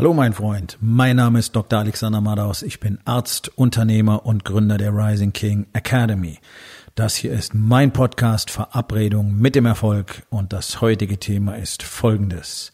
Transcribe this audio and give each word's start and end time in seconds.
Hallo 0.00 0.14
mein 0.14 0.32
Freund, 0.32 0.78
mein 0.80 1.16
Name 1.16 1.40
ist 1.40 1.54
Dr. 1.54 1.78
Alexander 1.78 2.22
Madaus. 2.22 2.62
Ich 2.62 2.80
bin 2.80 2.98
Arzt, 3.04 3.50
Unternehmer 3.58 4.24
und 4.24 4.46
Gründer 4.46 4.78
der 4.78 4.94
Rising 4.94 5.34
King 5.34 5.66
Academy. 5.74 6.38
Das 6.94 7.16
hier 7.16 7.32
ist 7.32 7.52
mein 7.54 7.92
Podcast 7.92 8.50
Verabredung 8.50 9.36
mit 9.36 9.54
dem 9.54 9.66
Erfolg 9.66 10.22
und 10.30 10.54
das 10.54 10.80
heutige 10.80 11.20
Thema 11.20 11.58
ist 11.58 11.82
folgendes. 11.82 12.72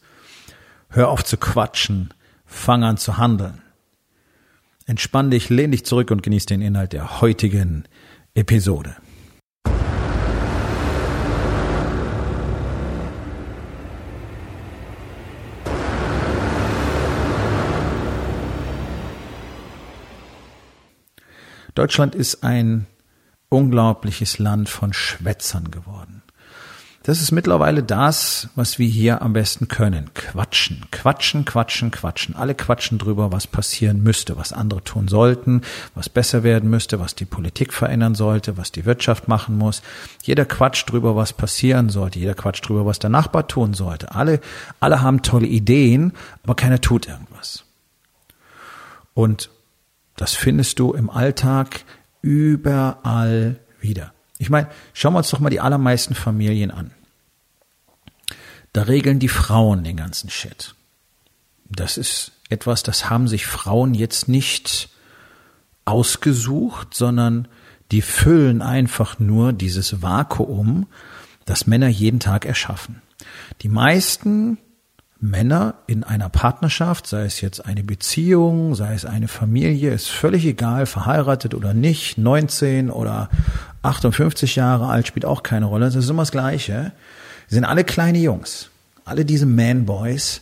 Hör 0.87 1.09
auf 1.09 1.25
zu 1.25 1.35
quatschen, 1.35 2.13
fang 2.45 2.85
an 2.85 2.95
zu 2.95 3.17
handeln. 3.17 3.61
Entspann 4.85 5.29
dich, 5.29 5.49
lehn 5.49 5.71
dich 5.71 5.85
zurück 5.85 6.11
und 6.11 6.23
genieß 6.23 6.45
den 6.45 6.61
Inhalt 6.61 6.93
der 6.93 7.19
heutigen 7.19 7.83
Episode. 8.35 8.95
Deutschland 21.77 22.15
ist 22.15 22.43
ein 22.43 22.87
unglaubliches 23.49 24.39
Land 24.39 24.67
von 24.67 24.93
Schwätzern 24.93 25.69
geworden. 25.69 26.23
Das 27.03 27.21
ist 27.21 27.31
mittlerweile 27.31 27.83
das, 27.83 28.49
was 28.55 28.79
wir 28.79 28.87
hier 28.87 29.21
am 29.21 29.33
besten 29.33 29.67
können. 29.67 30.09
Quatschen, 30.15 30.87
quatschen, 30.89 31.45
quatschen, 31.45 31.91
quatschen. 31.91 32.35
Alle 32.35 32.55
quatschen 32.55 32.97
drüber, 32.97 33.31
was 33.31 33.45
passieren 33.45 34.01
müsste, 34.01 34.37
was 34.37 34.53
andere 34.53 34.83
tun 34.83 35.07
sollten, 35.07 35.61
was 35.93 36.09
besser 36.09 36.41
werden 36.41 36.69
müsste, 36.71 36.99
was 36.99 37.13
die 37.13 37.25
Politik 37.25 37.71
verändern 37.71 38.15
sollte, 38.15 38.57
was 38.57 38.71
die 38.71 38.85
Wirtschaft 38.85 39.27
machen 39.27 39.55
muss. 39.55 39.83
Jeder 40.23 40.45
quatscht 40.45 40.91
drüber, 40.91 41.15
was 41.15 41.31
passieren 41.31 41.89
sollte. 41.89 42.17
Jeder 42.17 42.33
quatscht 42.33 42.67
drüber, 42.67 42.87
was 42.87 42.97
der 42.97 43.11
Nachbar 43.11 43.47
tun 43.47 43.75
sollte. 43.75 44.15
Alle, 44.15 44.41
alle 44.79 45.03
haben 45.03 45.21
tolle 45.21 45.45
Ideen, 45.45 46.13
aber 46.43 46.55
keiner 46.55 46.81
tut 46.81 47.07
irgendwas. 47.07 47.65
Und 49.13 49.51
das 50.17 50.35
findest 50.35 50.79
du 50.79 50.93
im 50.93 51.09
Alltag 51.09 51.85
überall 52.21 53.59
wieder. 53.79 54.13
Ich 54.37 54.49
meine, 54.49 54.69
schauen 54.93 55.13
wir 55.13 55.19
uns 55.19 55.29
doch 55.29 55.39
mal 55.39 55.49
die 55.49 55.61
allermeisten 55.61 56.15
Familien 56.15 56.71
an. 56.71 56.91
Da 58.73 58.83
regeln 58.83 59.19
die 59.19 59.29
Frauen 59.29 59.83
den 59.83 59.95
ganzen 59.95 60.29
Shit. 60.29 60.75
Das 61.69 61.97
ist 61.97 62.33
etwas, 62.49 62.83
das 62.83 63.09
haben 63.09 63.27
sich 63.27 63.45
Frauen 63.45 63.93
jetzt 63.93 64.27
nicht 64.27 64.89
ausgesucht, 65.85 66.93
sondern 66.93 67.47
die 67.91 68.01
füllen 68.01 68.61
einfach 68.61 69.19
nur 69.19 69.53
dieses 69.53 70.01
Vakuum, 70.01 70.87
das 71.45 71.67
Männer 71.67 71.87
jeden 71.87 72.19
Tag 72.19 72.45
erschaffen. 72.45 73.01
Die 73.61 73.69
meisten 73.69 74.57
Männer 75.19 75.75
in 75.87 76.03
einer 76.03 76.29
Partnerschaft, 76.29 77.07
sei 77.07 77.25
es 77.25 77.41
jetzt 77.41 77.65
eine 77.65 77.83
Beziehung, 77.83 78.75
sei 78.75 78.93
es 78.93 79.05
eine 79.05 79.27
Familie, 79.27 79.91
ist 79.91 80.09
völlig 80.09 80.45
egal, 80.45 80.85
verheiratet 80.85 81.55
oder 81.55 81.73
nicht, 81.73 82.17
19 82.17 82.91
oder 82.91 83.29
58 83.81 84.55
Jahre 84.55 84.87
alt, 84.87 85.07
spielt 85.07 85.25
auch 85.25 85.43
keine 85.43 85.65
Rolle, 85.65 85.85
das 85.85 85.95
ist 85.95 86.09
immer 86.09 86.21
das 86.21 86.31
Gleiche. 86.31 86.91
Sind 87.47 87.65
alle 87.65 87.83
kleine 87.83 88.19
Jungs, 88.19 88.69
alle 89.05 89.25
diese 89.25 89.45
Man-Boys, 89.45 90.41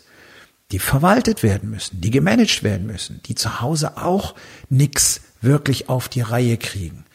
die 0.71 0.79
verwaltet 0.79 1.43
werden 1.43 1.69
müssen, 1.69 2.01
die 2.01 2.11
gemanagt 2.11 2.63
werden 2.63 2.87
müssen, 2.87 3.21
die 3.25 3.35
zu 3.35 3.61
Hause 3.61 3.97
auch 3.97 4.35
nix 4.69 5.21
wirklich 5.41 5.89
auf 5.89 6.09
die 6.09 6.21
Reihe 6.21 6.57
kriegen. 6.57 7.05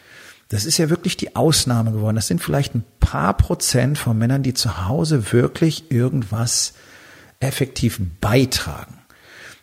Das 0.48 0.64
ist 0.64 0.78
ja 0.78 0.88
wirklich 0.90 1.16
die 1.16 1.36
Ausnahme 1.36 1.92
geworden. 1.92 2.16
Das 2.16 2.26
sind 2.26 2.42
vielleicht 2.42 2.74
ein 2.74 2.84
paar 3.00 3.36
Prozent 3.36 3.98
von 3.98 4.16
Männern, 4.18 4.42
die 4.42 4.54
zu 4.54 4.88
Hause 4.88 5.32
wirklich 5.32 5.90
irgendwas 5.90 6.74
effektiv 7.40 8.00
beitragen. 8.20 8.98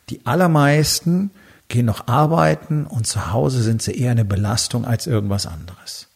Die 0.09 0.25
allermeisten 0.25 1.31
gehen 1.67 1.85
noch 1.85 2.07
arbeiten 2.07 2.85
und 2.85 3.07
zu 3.07 3.31
Hause 3.31 3.61
sind 3.61 3.81
sie 3.81 3.93
eher 3.93 4.11
eine 4.11 4.25
Belastung 4.25 4.85
als 4.85 5.07
irgendwas 5.07 5.45
anderes. 5.45 6.07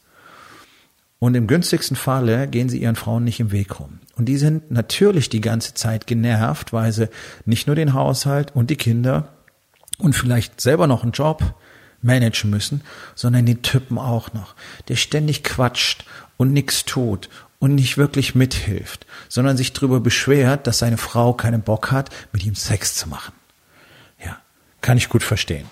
Und 1.20 1.36
im 1.36 1.46
günstigsten 1.46 1.96
Falle 1.96 2.48
gehen 2.48 2.68
sie 2.68 2.82
ihren 2.82 2.96
Frauen 2.96 3.24
nicht 3.24 3.40
im 3.40 3.52
Weg 3.52 3.80
rum. 3.80 4.00
Und 4.16 4.26
die 4.26 4.38
sind 4.38 4.72
natürlich 4.72 5.30
die 5.30 5.42
ganze 5.42 5.76
Zeit 5.76 6.08
genervt, 6.08 6.74
weil 6.74 6.92
sie 6.92 7.10
nicht 7.46 7.68
nur 7.68 7.76
den 7.76 7.94
Haushalt 7.94 8.56
und 8.56 8.72
die 8.72 8.76
Kinder 8.76 9.30
und 10.00 10.16
vielleicht 10.16 10.60
selber 10.60 10.88
noch 10.88 11.04
einen 11.04 11.12
Job 11.12 11.54
managen 12.02 12.50
müssen, 12.50 12.82
sondern 13.14 13.46
den 13.46 13.62
Typen 13.62 14.00
auch 14.00 14.34
noch, 14.34 14.56
der 14.88 14.96
ständig 14.96 15.44
quatscht 15.44 16.06
und 16.38 16.54
nichts 16.54 16.86
tut 16.86 17.30
und 17.62 17.76
nicht 17.76 17.98
wirklich 17.98 18.34
mithilft, 18.34 19.06
sondern 19.30 19.56
sich 19.56 19.72
darüber 19.72 20.00
beschwert, 20.00 20.66
dass 20.66 20.80
seine 20.80 20.98
Frau 20.98 21.34
keinen 21.34 21.62
Bock 21.62 21.92
hat, 21.92 22.10
mit 22.34 22.44
ihm 22.44 22.56
Sex 22.56 22.96
zu 22.96 23.08
machen. 23.08 23.34
Ja, 24.20 24.38
kann 24.82 24.98
ich 24.98 25.10
gut 25.10 25.22
verstehen. 25.22 25.68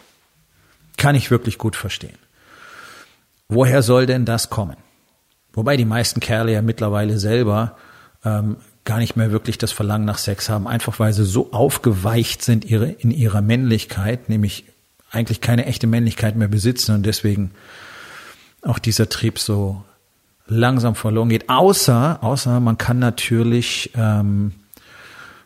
Kann 0.98 1.16
ich 1.16 1.32
wirklich 1.32 1.58
gut 1.58 1.76
verstehen. 1.76 2.18
Woher 3.48 3.82
soll 3.82 4.06
denn 4.06 4.24
das 4.24 4.52
kommen? 4.52 4.78
Wobei 5.52 5.78
die 5.78 5.86
meisten 5.86 6.20
Kerle 6.20 6.54
ja 6.54 6.62
mittlerweile 6.62 7.18
selber 7.18 7.76
ähm, 8.24 8.58
gar 8.86 9.00
nicht 9.00 9.16
mehr 9.16 9.32
wirklich 9.32 9.58
das 9.58 9.72
Verlangen 9.72 10.06
nach 10.06 10.20
Sex 10.20 10.48
haben, 10.48 10.68
einfach 10.68 11.00
weil 11.00 11.14
sie 11.14 11.26
so 11.26 11.52
aufgeweicht 11.54 12.44
sind 12.44 12.66
ihre, 12.66 12.86
in 12.92 13.10
ihrer 13.10 13.42
Männlichkeit, 13.42 14.30
nämlich 14.30 14.66
eigentlich 15.10 15.42
keine 15.42 15.66
echte 15.66 15.88
Männlichkeit 15.88 16.36
mehr 16.36 16.50
besitzen 16.50 16.94
und 16.94 17.08
deswegen 17.08 17.50
auch 18.62 18.78
dieser 18.78 19.10
Trieb 19.10 19.40
so 19.40 19.84
langsam 20.50 20.96
verloren 20.96 21.30
geht. 21.30 21.50
Außer, 21.50 22.20
außer 22.22 22.60
man 22.60 22.78
kann 22.78 23.00
natürlich 23.00 23.92
ähm, 23.96 24.54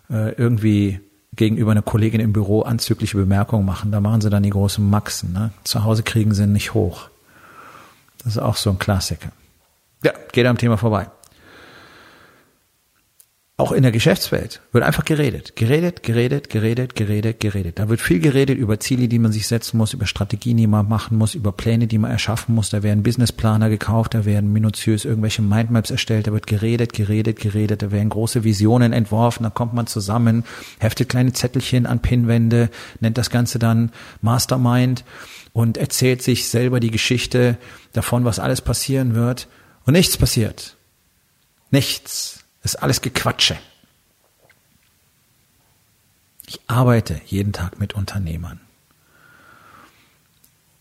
äh, 0.10 0.32
irgendwie 0.34 1.00
gegenüber 1.36 1.72
einer 1.72 1.82
Kollegin 1.82 2.22
im 2.22 2.34
Büro 2.34 2.62
anzügliche 2.62 3.18
Bemerkungen 3.18 3.66
machen. 3.66 3.92
Da 3.92 4.00
machen 4.00 4.22
sie 4.22 4.30
dann 4.30 4.44
die 4.44 4.50
großen 4.50 4.88
Maxen. 4.88 5.34
Ne? 5.34 5.52
Zu 5.64 5.84
Hause 5.84 6.04
kriegen 6.04 6.34
sie 6.34 6.48
nicht 6.48 6.74
hoch. 6.74 7.10
Das 8.20 8.34
ist 8.34 8.42
auch 8.42 8.56
so 8.56 8.70
ein 8.70 8.80
Klassiker. 8.80 9.30
Ja, 10.04 10.14
geht 10.32 10.46
am 10.46 10.58
Thema 10.58 10.78
vorbei 10.78 11.08
auch 13.56 13.72
in 13.72 13.84
der 13.84 13.92
Geschäftswelt 13.92 14.62
wird 14.72 14.84
einfach 14.84 15.06
geredet. 15.06 15.56
Geredet, 15.56 16.02
geredet, 16.02 16.50
geredet, 16.50 16.96
geredet, 16.96 17.40
geredet. 17.40 17.78
Da 17.78 17.88
wird 17.88 18.02
viel 18.02 18.20
geredet 18.20 18.58
über 18.58 18.80
Ziele, 18.80 19.08
die 19.08 19.20
man 19.20 19.32
sich 19.32 19.46
setzen 19.46 19.78
muss, 19.78 19.94
über 19.94 20.08
Strategien, 20.08 20.58
die 20.58 20.66
man 20.66 20.90
machen 20.90 21.20
muss, 21.20 21.36
über 21.36 21.52
Pläne, 21.52 21.86
die 21.86 22.00
man 22.00 22.10
erschaffen 22.10 22.56
muss. 22.56 22.72
Da 22.72 22.82
werden 22.82 23.04
Businessplaner 23.04 23.70
gekauft, 23.70 24.16
da 24.16 24.26
werden 24.26 24.52
minutiös 24.52 25.06
irgendwelche 25.06 25.44
Mindmaps 25.44 25.92
erstellt, 25.92 26.26
da 26.26 26.34
wird 26.34 26.48
geredet, 26.48 26.94
geredet, 26.94 27.40
geredet, 27.40 27.84
da 27.84 27.92
werden 27.92 28.10
große 28.10 28.44
Visionen 28.44 28.92
entworfen, 28.92 29.44
da 29.44 29.52
kommt 29.52 29.76
man 29.76 29.86
zusammen, 29.86 30.46
heftet 30.80 31.10
kleine 31.10 31.34
Zettelchen 31.34 31.86
an 31.86 32.00
Pinwände, 32.00 32.72
nennt 33.02 33.20
das 33.20 33.30
Ganze 33.30 33.60
dann 33.60 33.92
Mastermind 34.22 35.04
und 35.54 35.78
erzählt 35.78 36.24
sich 36.24 36.50
selber 36.50 36.80
die 36.80 36.92
Geschichte 36.92 37.60
davon, 37.92 38.26
was 38.26 38.40
alles 38.40 38.62
passieren 38.62 39.14
wird. 39.14 39.48
Und 39.86 39.94
nichts 39.94 40.18
passiert. 40.18 40.76
Nichts. 41.70 42.43
Das 42.64 42.74
ist 42.74 42.82
alles 42.82 43.02
Gequatsche. 43.02 43.58
Ich 46.48 46.60
arbeite 46.68 47.22
jeden 47.26 47.54
Tag 47.54 47.80
mit 47.80 47.94
Unternehmern 47.94 48.60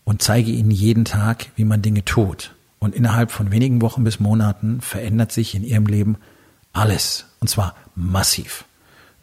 und 0.03 0.21
zeige 0.21 0.51
ihnen 0.51 0.71
jeden 0.71 1.05
Tag, 1.05 1.51
wie 1.55 1.65
man 1.65 1.81
Dinge 1.81 2.03
tut. 2.05 2.55
Und 2.79 2.95
innerhalb 2.95 3.31
von 3.31 3.51
wenigen 3.51 3.81
Wochen 3.81 4.03
bis 4.03 4.19
Monaten 4.19 4.81
verändert 4.81 5.31
sich 5.31 5.55
in 5.55 5.63
ihrem 5.63 5.85
Leben 5.85 6.17
alles. 6.73 7.25
Und 7.39 7.49
zwar 7.49 7.75
massiv. 7.95 8.65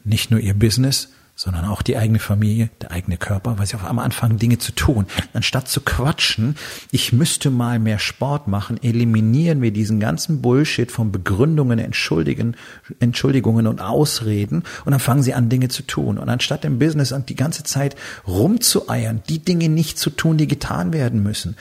Nicht 0.04 0.30
nur 0.30 0.40
ihr 0.40 0.54
Business, 0.54 1.10
sondern 1.40 1.64
auch 1.64 1.80
die 1.80 1.96
eigene 1.96 2.18
Familie, 2.18 2.68
der 2.82 2.90
eigene 2.90 3.16
Körper, 3.16 3.58
weil 3.58 3.64
sie 3.64 3.74
auf 3.74 3.86
einmal 3.86 4.04
anfangen, 4.04 4.36
Dinge 4.36 4.58
zu 4.58 4.72
tun. 4.72 5.06
Anstatt 5.32 5.68
zu 5.68 5.80
quatschen, 5.80 6.54
ich 6.90 7.14
müsste 7.14 7.48
mal 7.48 7.78
mehr 7.78 7.98
Sport 7.98 8.46
machen, 8.46 8.78
eliminieren 8.82 9.62
wir 9.62 9.70
diesen 9.70 10.00
ganzen 10.00 10.42
Bullshit 10.42 10.92
von 10.92 11.12
Begründungen, 11.12 11.78
Entschuldigen, 11.78 12.58
Entschuldigungen 12.98 13.66
und 13.66 13.80
Ausreden 13.80 14.64
und 14.84 14.90
dann 14.90 15.00
fangen 15.00 15.22
sie 15.22 15.32
an, 15.32 15.48
Dinge 15.48 15.68
zu 15.68 15.82
tun. 15.82 16.18
Und 16.18 16.28
anstatt 16.28 16.66
im 16.66 16.78
Business 16.78 17.14
die 17.26 17.36
ganze 17.36 17.62
Zeit 17.62 17.96
rumzueiern, 18.26 19.22
die 19.30 19.38
Dinge 19.38 19.70
nicht 19.70 19.98
zu 19.98 20.10
tun, 20.10 20.36
die 20.36 20.46
getan 20.46 20.92
werden 20.92 21.22
müssen, 21.22 21.56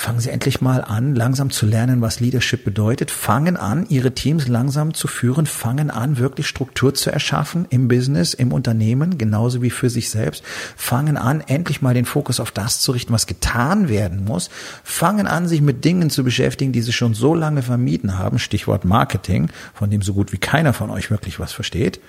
fangen 0.00 0.20
Sie 0.20 0.30
endlich 0.30 0.62
mal 0.62 0.82
an, 0.82 1.14
langsam 1.14 1.50
zu 1.50 1.66
lernen, 1.66 2.00
was 2.00 2.20
Leadership 2.20 2.64
bedeutet, 2.64 3.10
fangen 3.10 3.58
an, 3.58 3.84
Ihre 3.90 4.12
Teams 4.12 4.48
langsam 4.48 4.94
zu 4.94 5.06
führen, 5.08 5.44
fangen 5.44 5.90
an, 5.90 6.16
wirklich 6.16 6.46
Struktur 6.46 6.94
zu 6.94 7.10
erschaffen 7.10 7.66
im 7.68 7.86
Business, 7.86 8.32
im 8.32 8.50
Unternehmen, 8.50 9.18
genauso 9.18 9.60
wie 9.60 9.68
für 9.68 9.90
sich 9.90 10.08
selbst, 10.08 10.42
fangen 10.74 11.18
an, 11.18 11.42
endlich 11.42 11.82
mal 11.82 11.92
den 11.92 12.06
Fokus 12.06 12.40
auf 12.40 12.50
das 12.50 12.80
zu 12.80 12.92
richten, 12.92 13.12
was 13.12 13.26
getan 13.26 13.90
werden 13.90 14.24
muss, 14.24 14.48
fangen 14.84 15.26
an, 15.26 15.46
sich 15.46 15.60
mit 15.60 15.84
Dingen 15.84 16.08
zu 16.08 16.24
beschäftigen, 16.24 16.72
die 16.72 16.80
Sie 16.80 16.94
schon 16.94 17.12
so 17.12 17.34
lange 17.34 17.60
vermieden 17.60 18.16
haben, 18.16 18.38
Stichwort 18.38 18.86
Marketing, 18.86 19.50
von 19.74 19.90
dem 19.90 20.00
so 20.00 20.14
gut 20.14 20.32
wie 20.32 20.38
keiner 20.38 20.72
von 20.72 20.88
euch 20.88 21.10
wirklich 21.10 21.38
was 21.38 21.52
versteht, 21.52 22.00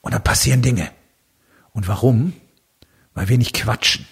und 0.00 0.14
dann 0.14 0.24
passieren 0.24 0.62
Dinge. 0.62 0.88
Und 1.74 1.88
warum? 1.88 2.32
Weil 3.12 3.28
wir 3.28 3.36
nicht 3.36 3.54
quatschen. 3.54 4.06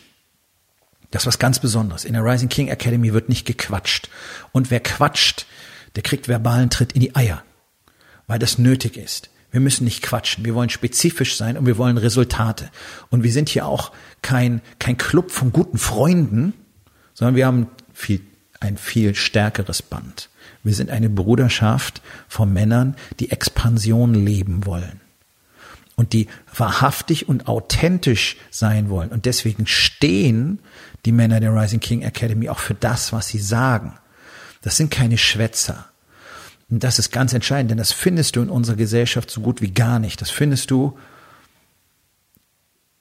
Das 1.11 1.23
ist 1.23 1.27
was 1.27 1.39
ganz 1.39 1.59
Besonderes. 1.59 2.05
In 2.05 2.13
der 2.13 2.25
Rising 2.25 2.49
King 2.49 2.69
Academy 2.69 3.13
wird 3.13 3.29
nicht 3.29 3.47
gequatscht. 3.47 4.11
Und 4.53 4.71
wer 4.71 4.81
quatscht, 4.81 5.47
der 5.97 6.03
kriegt 6.03 6.29
verbalen 6.29 6.71
Tritt 6.71 6.93
in 6.93 7.01
die 7.01 7.17
Eier, 7.17 7.43
weil 8.27 8.39
das 8.39 8.59
nötig 8.59 8.97
ist. 8.97 9.31
Wir 9.51 9.61
müssen 9.61 9.85
nicht 9.85 10.03
quatschen. 10.03 10.45
Wir 10.45 10.55
wollen 10.55 10.69
spezifisch 10.69 11.37
sein 11.37 11.57
und 11.57 11.65
wir 11.65 11.79
wollen 11.79 11.97
Resultate. 11.97 12.71
Und 13.09 13.23
wir 13.23 13.33
sind 13.33 13.49
hier 13.49 13.67
auch 13.67 13.93
kein, 14.21 14.61
kein 14.79 14.99
Club 14.99 15.31
von 15.31 15.53
guten 15.53 15.79
Freunden, 15.79 16.53
sondern 17.15 17.37
wir 17.37 17.47
haben 17.47 17.69
viel, 17.95 18.21
ein 18.61 18.77
viel 18.77 19.15
stärkeres 19.15 19.81
Band. 19.81 20.29
Wir 20.63 20.75
sind 20.75 20.91
eine 20.91 21.09
Bruderschaft 21.09 22.03
von 22.29 22.53
Männern, 22.53 22.97
die 23.21 23.31
Expansion 23.31 24.13
leben 24.13 24.67
wollen 24.67 25.01
und 25.99 26.13
die 26.13 26.29
wahrhaftig 26.55 27.29
und 27.29 27.49
authentisch 27.49 28.37
sein 28.53 28.89
wollen. 28.89 29.09
Und 29.09 29.27
deswegen 29.27 29.67
stehen 29.67 30.61
die 31.05 31.11
Männer 31.11 31.41
der 31.41 31.53
Rising 31.53 31.81
King 31.81 32.03
Academy 32.03 32.49
auch 32.49 32.61
für 32.61 32.75
das, 32.75 33.13
was 33.13 33.27
sie 33.27 33.41
sagen. 33.41 33.99
Das 34.63 34.77
sind 34.77 34.93
keine 34.93 35.19
Schwätzer. 35.19 35.87
Und 36.71 36.85
das 36.85 37.01
ist 37.01 37.11
ganz 37.11 37.33
entscheidend, 37.33 37.73
denn 37.73 37.79
das 37.79 37.91
findest 37.91 38.37
du 38.37 38.43
in 38.43 38.49
unserer 38.49 38.77
Gesellschaft 38.77 39.29
so 39.29 39.41
gut 39.41 39.61
wie 39.61 39.73
gar 39.73 39.99
nicht. 39.99 40.21
Das 40.21 40.31
findest 40.31 40.71
du, 40.71 40.97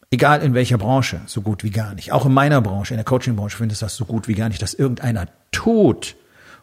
egal 0.10 0.42
in 0.42 0.56
welcher 0.56 0.80
Branche, 0.80 1.22
so 1.28 1.42
gut 1.42 1.64
wie 1.64 1.70
gar 1.70 1.94
nicht. 1.94 2.12
Auch 2.14 2.26
in 2.26 2.34
meiner 2.34 2.62
Branche, 2.62 2.96
in 2.96 2.98
der 2.98 3.06
Coaching-Branche 3.06 3.58
findest 3.58 3.84
du 3.84 3.86
das 3.86 3.96
so 3.96 4.06
gut 4.06 4.28
wie 4.28 4.34
gar 4.34 4.50
nicht, 4.50 4.64
dass 4.64 4.74
irgendeiner 4.74 5.28
tut, 5.52 6.16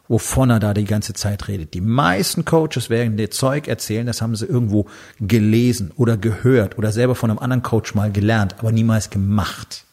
wovon 0.07 0.49
er 0.49 0.59
da 0.59 0.73
die 0.73 0.85
ganze 0.85 1.13
Zeit 1.13 1.47
redet. 1.47 1.73
Die 1.73 1.81
meisten 1.81 2.45
Coaches 2.45 2.89
werden 2.89 3.17
dir 3.17 3.31
Zeug 3.31 3.67
erzählen, 3.67 4.05
das 4.05 4.21
haben 4.21 4.35
sie 4.35 4.45
irgendwo 4.45 4.87
gelesen 5.19 5.91
oder 5.95 6.17
gehört 6.17 6.77
oder 6.77 6.91
selber 6.91 7.15
von 7.15 7.31
einem 7.31 7.39
anderen 7.39 7.63
Coach 7.63 7.95
mal 7.95 8.11
gelernt, 8.11 8.55
aber 8.59 8.71
niemals 8.71 9.09
gemacht. 9.09 9.85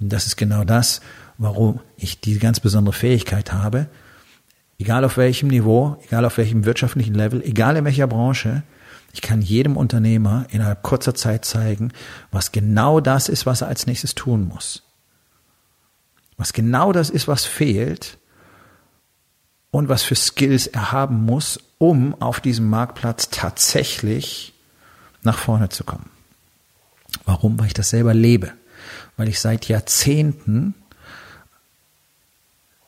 Und 0.00 0.12
das 0.12 0.26
ist 0.26 0.36
genau 0.36 0.64
das, 0.64 1.00
warum 1.38 1.80
ich 1.96 2.20
die 2.20 2.38
ganz 2.38 2.60
besondere 2.60 2.94
Fähigkeit 2.94 3.52
habe, 3.52 3.88
egal 4.78 5.04
auf 5.04 5.16
welchem 5.16 5.48
Niveau, 5.48 5.96
egal 6.06 6.24
auf 6.24 6.38
welchem 6.38 6.64
wirtschaftlichen 6.64 7.14
Level, 7.14 7.42
egal 7.42 7.76
in 7.76 7.84
welcher 7.84 8.06
Branche, 8.06 8.62
ich 9.12 9.22
kann 9.22 9.42
jedem 9.42 9.76
Unternehmer 9.76 10.46
innerhalb 10.50 10.82
kurzer 10.82 11.14
Zeit 11.14 11.44
zeigen, 11.44 11.92
was 12.32 12.52
genau 12.52 13.00
das 13.00 13.28
ist, 13.28 13.46
was 13.46 13.60
er 13.60 13.68
als 13.68 13.86
nächstes 13.86 14.14
tun 14.14 14.48
muss. 14.48 14.82
Was 16.36 16.52
genau 16.52 16.92
das 16.92 17.10
ist, 17.10 17.28
was 17.28 17.44
fehlt, 17.44 18.18
und 19.74 19.88
was 19.88 20.04
für 20.04 20.14
Skills 20.14 20.68
er 20.68 20.92
haben 20.92 21.24
muss, 21.24 21.58
um 21.78 22.14
auf 22.22 22.38
diesem 22.38 22.70
Marktplatz 22.70 23.30
tatsächlich 23.30 24.54
nach 25.22 25.36
vorne 25.36 25.68
zu 25.68 25.82
kommen. 25.82 26.08
Warum? 27.24 27.58
Weil 27.58 27.66
ich 27.66 27.74
das 27.74 27.90
selber 27.90 28.14
lebe. 28.14 28.52
Weil 29.16 29.28
ich 29.28 29.40
seit 29.40 29.66
Jahrzehnten 29.66 30.76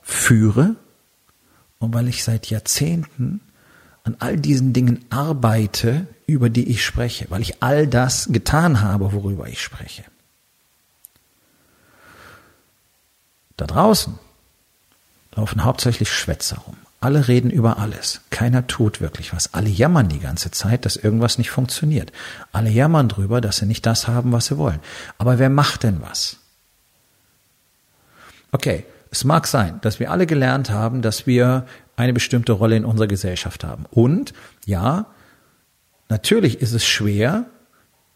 führe 0.01 0.77
und 1.81 1.93
weil 1.93 2.07
ich 2.07 2.23
seit 2.23 2.47
Jahrzehnten 2.51 3.41
an 4.05 4.15
all 4.21 4.37
diesen 4.37 4.73
Dingen 4.73 5.05
arbeite, 5.11 6.07
über 6.29 6.51
die 6.51 6.71
ich 6.71 6.85
spreche, 6.85 7.27
weil 7.31 7.43
ich 7.43 7.65
all 7.65 7.89
das 7.89 8.29
getan 8.31 8.81
habe, 8.81 9.13
worüber 9.13 9.49
ich 9.49 9.61
spreche. 9.61 10.05
Da 13.57 13.67
draußen 13.67 14.21
laufen 15.37 15.65
hauptsächlich 15.65 16.11
Schwätzer 16.11 16.59
rum. 16.59 16.77
Alle 16.99 17.29
reden 17.29 17.51
über 17.51 17.79
alles. 17.79 18.23
Keiner 18.31 18.67
tut 18.67 19.01
wirklich 19.01 19.33
was. 19.35 19.55
Alle 19.55 19.69
jammern 19.69 20.09
die 20.09 20.19
ganze 20.19 20.51
Zeit, 20.51 20.85
dass 20.87 20.97
irgendwas 20.97 21.39
nicht 21.39 21.51
funktioniert. 21.51 22.11
Alle 22.53 22.71
jammern 22.71 23.09
drüber, 23.09 23.41
dass 23.41 23.59
sie 23.59 23.67
nicht 23.67 23.85
das 23.87 24.09
haben, 24.09 24.33
was 24.33 24.47
sie 24.47 24.59
wollen. 24.59 24.81
Aber 25.19 25.39
wer 25.39 25.51
macht 25.51 25.83
denn 25.83 26.01
was? 26.01 26.39
Okay, 28.51 28.87
es 29.11 29.25
mag 29.25 29.47
sein, 29.47 29.79
dass 29.83 30.01
wir 30.01 30.11
alle 30.11 30.27
gelernt 30.27 30.71
haben, 30.71 31.03
dass 31.03 31.27
wir 31.27 31.67
eine 31.97 32.13
bestimmte 32.13 32.53
Rolle 32.53 32.77
in 32.77 32.85
unserer 32.85 33.07
Gesellschaft 33.07 33.63
haben. 33.63 33.85
Und 33.91 34.33
ja, 34.65 35.07
natürlich 36.09 36.61
ist 36.61 36.73
es 36.73 36.87
schwer 36.87 37.45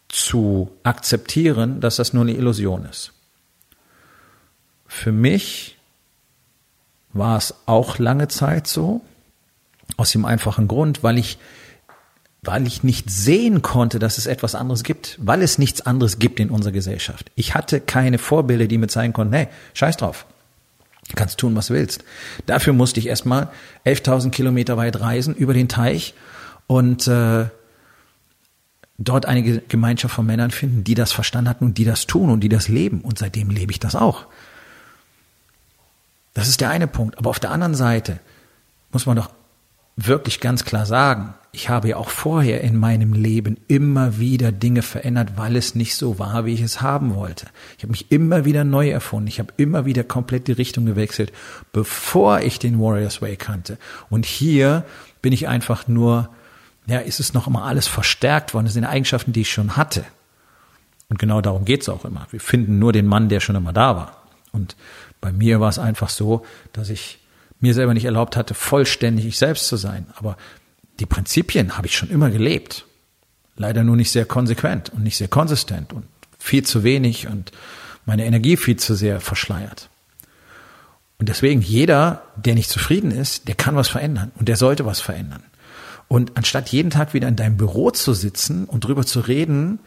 zu 0.09 0.71
akzeptieren, 0.83 1.79
dass 1.81 1.95
das 1.95 2.13
nur 2.13 2.23
eine 2.23 2.33
Illusion 2.33 2.85
ist. 2.85 3.13
Für 4.87 5.11
mich 5.11 5.77
war 7.13 7.37
es 7.37 7.55
auch 7.65 7.97
lange 7.99 8.27
Zeit 8.27 8.67
so. 8.67 9.01
Aus 9.97 10.11
dem 10.11 10.25
einfachen 10.25 10.67
Grund, 10.67 11.03
weil 11.03 11.17
ich, 11.17 11.37
weil 12.41 12.65
ich 12.65 12.83
nicht 12.83 13.09
sehen 13.09 13.61
konnte, 13.61 13.99
dass 13.99 14.17
es 14.17 14.25
etwas 14.25 14.55
anderes 14.55 14.83
gibt, 14.83 15.17
weil 15.21 15.41
es 15.41 15.57
nichts 15.57 15.81
anderes 15.81 16.17
gibt 16.17 16.39
in 16.39 16.49
unserer 16.49 16.71
Gesellschaft. 16.71 17.31
Ich 17.35 17.53
hatte 17.53 17.81
keine 17.81 18.17
Vorbilder, 18.17 18.67
die 18.67 18.77
mir 18.77 18.87
zeigen 18.87 19.13
konnten, 19.13 19.33
hey, 19.33 19.47
scheiß 19.73 19.97
drauf. 19.97 20.25
Du 21.09 21.15
kannst 21.15 21.39
tun, 21.39 21.55
was 21.55 21.69
willst. 21.69 22.05
Dafür 22.45 22.73
musste 22.73 22.99
ich 23.01 23.07
erstmal 23.07 23.49
11.000 23.85 24.29
Kilometer 24.29 24.77
weit 24.77 25.01
reisen 25.01 25.35
über 25.35 25.53
den 25.53 25.67
Teich 25.67 26.13
und 26.67 27.05
äh, 27.07 27.47
dort 28.97 29.25
eine 29.25 29.59
Gemeinschaft 29.59 30.15
von 30.15 30.25
Männern 30.25 30.51
finden, 30.51 30.83
die 30.83 30.95
das 30.95 31.11
verstanden 31.11 31.49
hatten 31.49 31.65
und 31.65 31.77
die 31.77 31.85
das 31.85 32.07
tun 32.07 32.29
und 32.29 32.41
die 32.41 32.49
das 32.49 32.69
leben. 32.69 33.01
Und 33.01 33.17
seitdem 33.17 33.49
lebe 33.49 33.71
ich 33.71 33.79
das 33.79 33.95
auch. 33.95 34.25
Das 36.33 36.47
ist 36.47 36.61
der 36.61 36.69
eine 36.69 36.87
Punkt. 36.87 37.17
Aber 37.17 37.29
auf 37.29 37.39
der 37.39 37.51
anderen 37.51 37.75
Seite 37.75 38.19
muss 38.91 39.05
man 39.05 39.17
doch 39.17 39.29
wirklich 39.95 40.39
ganz 40.39 40.63
klar 40.63 40.85
sagen, 40.85 41.33
ich 41.53 41.67
habe 41.67 41.89
ja 41.89 41.97
auch 41.97 42.09
vorher 42.09 42.61
in 42.61 42.77
meinem 42.77 43.11
Leben 43.11 43.57
immer 43.67 44.17
wieder 44.19 44.53
Dinge 44.53 44.83
verändert, 44.83 45.33
weil 45.35 45.57
es 45.57 45.75
nicht 45.75 45.95
so 45.95 46.17
war, 46.17 46.45
wie 46.45 46.53
ich 46.53 46.61
es 46.61 46.81
haben 46.81 47.13
wollte. 47.13 47.47
Ich 47.77 47.83
habe 47.83 47.91
mich 47.91 48.09
immer 48.09 48.45
wieder 48.45 48.63
neu 48.63 48.89
erfunden. 48.89 49.27
Ich 49.27 49.39
habe 49.39 49.53
immer 49.57 49.85
wieder 49.85 50.05
komplett 50.05 50.47
die 50.47 50.53
Richtung 50.53 50.85
gewechselt, 50.85 51.33
bevor 51.73 52.39
ich 52.39 52.57
den 52.57 52.79
Warriors 52.79 53.21
Way 53.21 53.35
kannte. 53.35 53.77
Und 54.09 54.25
hier 54.25 54.85
bin 55.21 55.33
ich 55.33 55.49
einfach 55.49 55.89
nur, 55.89 56.29
ja, 56.85 56.99
ist 56.99 57.19
es 57.19 57.33
noch 57.33 57.47
immer 57.47 57.65
alles 57.65 57.87
verstärkt 57.87 58.53
worden. 58.53 58.65
Das 58.65 58.73
sind 58.73 58.85
Eigenschaften, 58.85 59.33
die 59.33 59.41
ich 59.41 59.51
schon 59.51 59.75
hatte. 59.75 60.05
Und 61.09 61.19
genau 61.19 61.41
darum 61.41 61.65
geht's 61.65 61.89
auch 61.89 62.05
immer. 62.05 62.27
Wir 62.31 62.39
finden 62.39 62.79
nur 62.79 62.93
den 62.93 63.05
Mann, 63.05 63.27
der 63.27 63.41
schon 63.41 63.57
immer 63.57 63.73
da 63.73 63.97
war. 63.97 64.20
Und 64.51 64.75
bei 65.19 65.31
mir 65.31 65.59
war 65.59 65.69
es 65.69 65.79
einfach 65.79 66.09
so, 66.09 66.45
dass 66.73 66.89
ich 66.89 67.19
mir 67.59 67.73
selber 67.73 67.93
nicht 67.93 68.05
erlaubt 68.05 68.35
hatte, 68.35 68.53
vollständig 68.53 69.25
ich 69.25 69.37
selbst 69.37 69.67
zu 69.67 69.77
sein. 69.77 70.07
Aber 70.15 70.37
die 70.99 71.05
Prinzipien 71.05 71.77
habe 71.77 71.87
ich 71.87 71.95
schon 71.95 72.09
immer 72.09 72.29
gelebt. 72.29 72.85
Leider 73.55 73.83
nur 73.83 73.95
nicht 73.95 74.11
sehr 74.11 74.25
konsequent 74.25 74.89
und 74.89 75.03
nicht 75.03 75.17
sehr 75.17 75.27
konsistent 75.27 75.93
und 75.93 76.05
viel 76.39 76.63
zu 76.65 76.83
wenig 76.83 77.27
und 77.27 77.51
meine 78.05 78.25
Energie 78.25 78.57
viel 78.57 78.77
zu 78.77 78.95
sehr 78.95 79.21
verschleiert. 79.21 79.89
Und 81.19 81.29
deswegen 81.29 81.61
jeder, 81.61 82.23
der 82.35 82.55
nicht 82.55 82.69
zufrieden 82.69 83.11
ist, 83.11 83.47
der 83.47 83.53
kann 83.53 83.75
was 83.75 83.87
verändern 83.87 84.31
und 84.39 84.47
der 84.47 84.57
sollte 84.57 84.85
was 84.85 84.99
verändern. 84.99 85.43
Und 86.07 86.35
anstatt 86.35 86.69
jeden 86.69 86.89
Tag 86.89 87.13
wieder 87.13 87.27
in 87.27 87.35
deinem 87.35 87.57
Büro 87.57 87.91
zu 87.91 88.13
sitzen 88.13 88.65
und 88.65 88.83
drüber 88.85 89.05
zu 89.05 89.19
reden, 89.19 89.79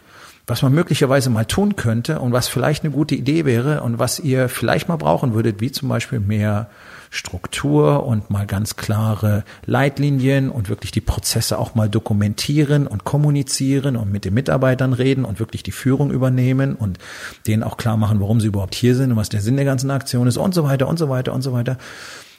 was 0.46 0.62
man 0.62 0.74
möglicherweise 0.74 1.30
mal 1.30 1.46
tun 1.46 1.74
könnte 1.76 2.20
und 2.20 2.32
was 2.32 2.48
vielleicht 2.48 2.84
eine 2.84 2.92
gute 2.92 3.14
Idee 3.14 3.44
wäre 3.44 3.82
und 3.82 3.98
was 3.98 4.18
ihr 4.18 4.48
vielleicht 4.48 4.88
mal 4.88 4.96
brauchen 4.96 5.32
würdet, 5.32 5.60
wie 5.60 5.72
zum 5.72 5.88
Beispiel 5.88 6.20
mehr 6.20 6.68
Struktur 7.10 8.04
und 8.04 8.28
mal 8.28 8.44
ganz 8.44 8.76
klare 8.76 9.44
Leitlinien 9.64 10.50
und 10.50 10.68
wirklich 10.68 10.90
die 10.90 11.00
Prozesse 11.00 11.58
auch 11.58 11.74
mal 11.74 11.88
dokumentieren 11.88 12.86
und 12.86 13.04
kommunizieren 13.04 13.96
und 13.96 14.10
mit 14.10 14.24
den 14.24 14.34
Mitarbeitern 14.34 14.92
reden 14.92 15.24
und 15.24 15.38
wirklich 15.38 15.62
die 15.62 15.72
Führung 15.72 16.10
übernehmen 16.10 16.74
und 16.74 16.98
denen 17.46 17.62
auch 17.62 17.76
klar 17.76 17.96
machen, 17.96 18.20
warum 18.20 18.40
sie 18.40 18.48
überhaupt 18.48 18.74
hier 18.74 18.96
sind 18.96 19.12
und 19.12 19.16
was 19.16 19.28
der 19.28 19.40
Sinn 19.40 19.56
der 19.56 19.64
ganzen 19.64 19.90
Aktion 19.90 20.26
ist 20.26 20.36
und 20.36 20.54
so 20.54 20.64
weiter 20.64 20.88
und 20.88 20.98
so 20.98 21.08
weiter 21.08 21.32
und 21.32 21.42
so 21.42 21.52
weiter, 21.52 21.78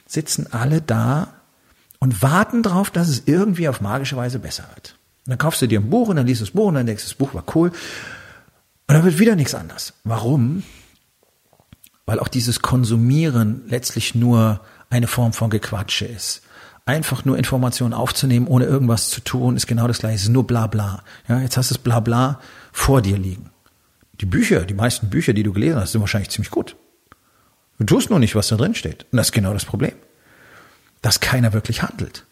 sitzen 0.05 0.47
alle 0.51 0.81
da 0.81 1.29
und 1.99 2.21
warten 2.21 2.61
drauf, 2.61 2.91
dass 2.91 3.07
es 3.07 3.23
irgendwie 3.25 3.69
auf 3.69 3.81
magische 3.81 4.17
Weise 4.17 4.39
besser 4.39 4.65
wird. 4.75 4.94
Und 5.25 5.31
dann 5.31 5.37
kaufst 5.39 5.61
du 5.61 5.67
dir 5.67 5.79
ein 5.79 5.89
Buch 5.89 6.09
und 6.09 6.17
dann 6.17 6.27
liest 6.27 6.41
du 6.41 6.45
das 6.45 6.53
Buch 6.53 6.67
und 6.67 6.75
dann 6.75 6.85
denkst 6.85 7.03
du, 7.03 7.09
das 7.09 7.17
Buch 7.17 7.33
war 7.33 7.43
cool. 7.55 7.69
Und 7.69 8.93
dann 8.93 9.03
wird 9.03 9.17
wieder 9.17 9.35
nichts 9.35 9.55
anders. 9.55 9.93
Warum? 10.03 10.61
Weil 12.05 12.19
auch 12.19 12.27
dieses 12.27 12.61
Konsumieren 12.61 13.63
letztlich 13.67 14.13
nur 14.13 14.61
eine 14.91 15.07
Form 15.07 15.33
von 15.33 15.49
Gequatsche 15.49 16.05
ist. 16.05 16.43
Einfach 16.85 17.25
nur 17.25 17.39
Informationen 17.39 17.95
aufzunehmen, 17.95 18.45
ohne 18.45 18.65
irgendwas 18.65 19.09
zu 19.09 19.19
tun, 19.21 19.55
ist 19.55 19.65
genau 19.65 19.87
das 19.87 19.97
gleiche. 19.97 20.17
Es 20.17 20.21
ist 20.23 20.29
nur 20.29 20.45
bla 20.45 20.67
bla. 20.67 21.03
Ja, 21.27 21.39
jetzt 21.39 21.57
hast 21.57 21.71
du 21.71 21.73
das 21.73 21.83
bla 21.83 21.99
bla 21.99 22.39
vor 22.71 23.01
dir 23.01 23.17
liegen. 23.17 23.49
Die 24.21 24.27
Bücher, 24.27 24.65
die 24.65 24.75
meisten 24.75 25.09
Bücher, 25.09 25.33
die 25.33 25.41
du 25.41 25.53
gelesen 25.53 25.79
hast, 25.79 25.93
sind 25.93 26.01
wahrscheinlich 26.01 26.29
ziemlich 26.29 26.51
gut. 26.51 26.75
Du 27.79 27.85
tust 27.85 28.11
nur 28.11 28.19
nicht, 28.19 28.35
was 28.35 28.49
da 28.49 28.57
drin 28.57 28.75
steht. 28.75 29.07
Und 29.11 29.17
das 29.17 29.27
ist 29.27 29.33
genau 29.33 29.53
das 29.53 29.65
Problem. 29.65 29.93
Dass 31.01 31.19
keiner 31.19 31.51
wirklich 31.53 31.81
handelt 31.81 32.25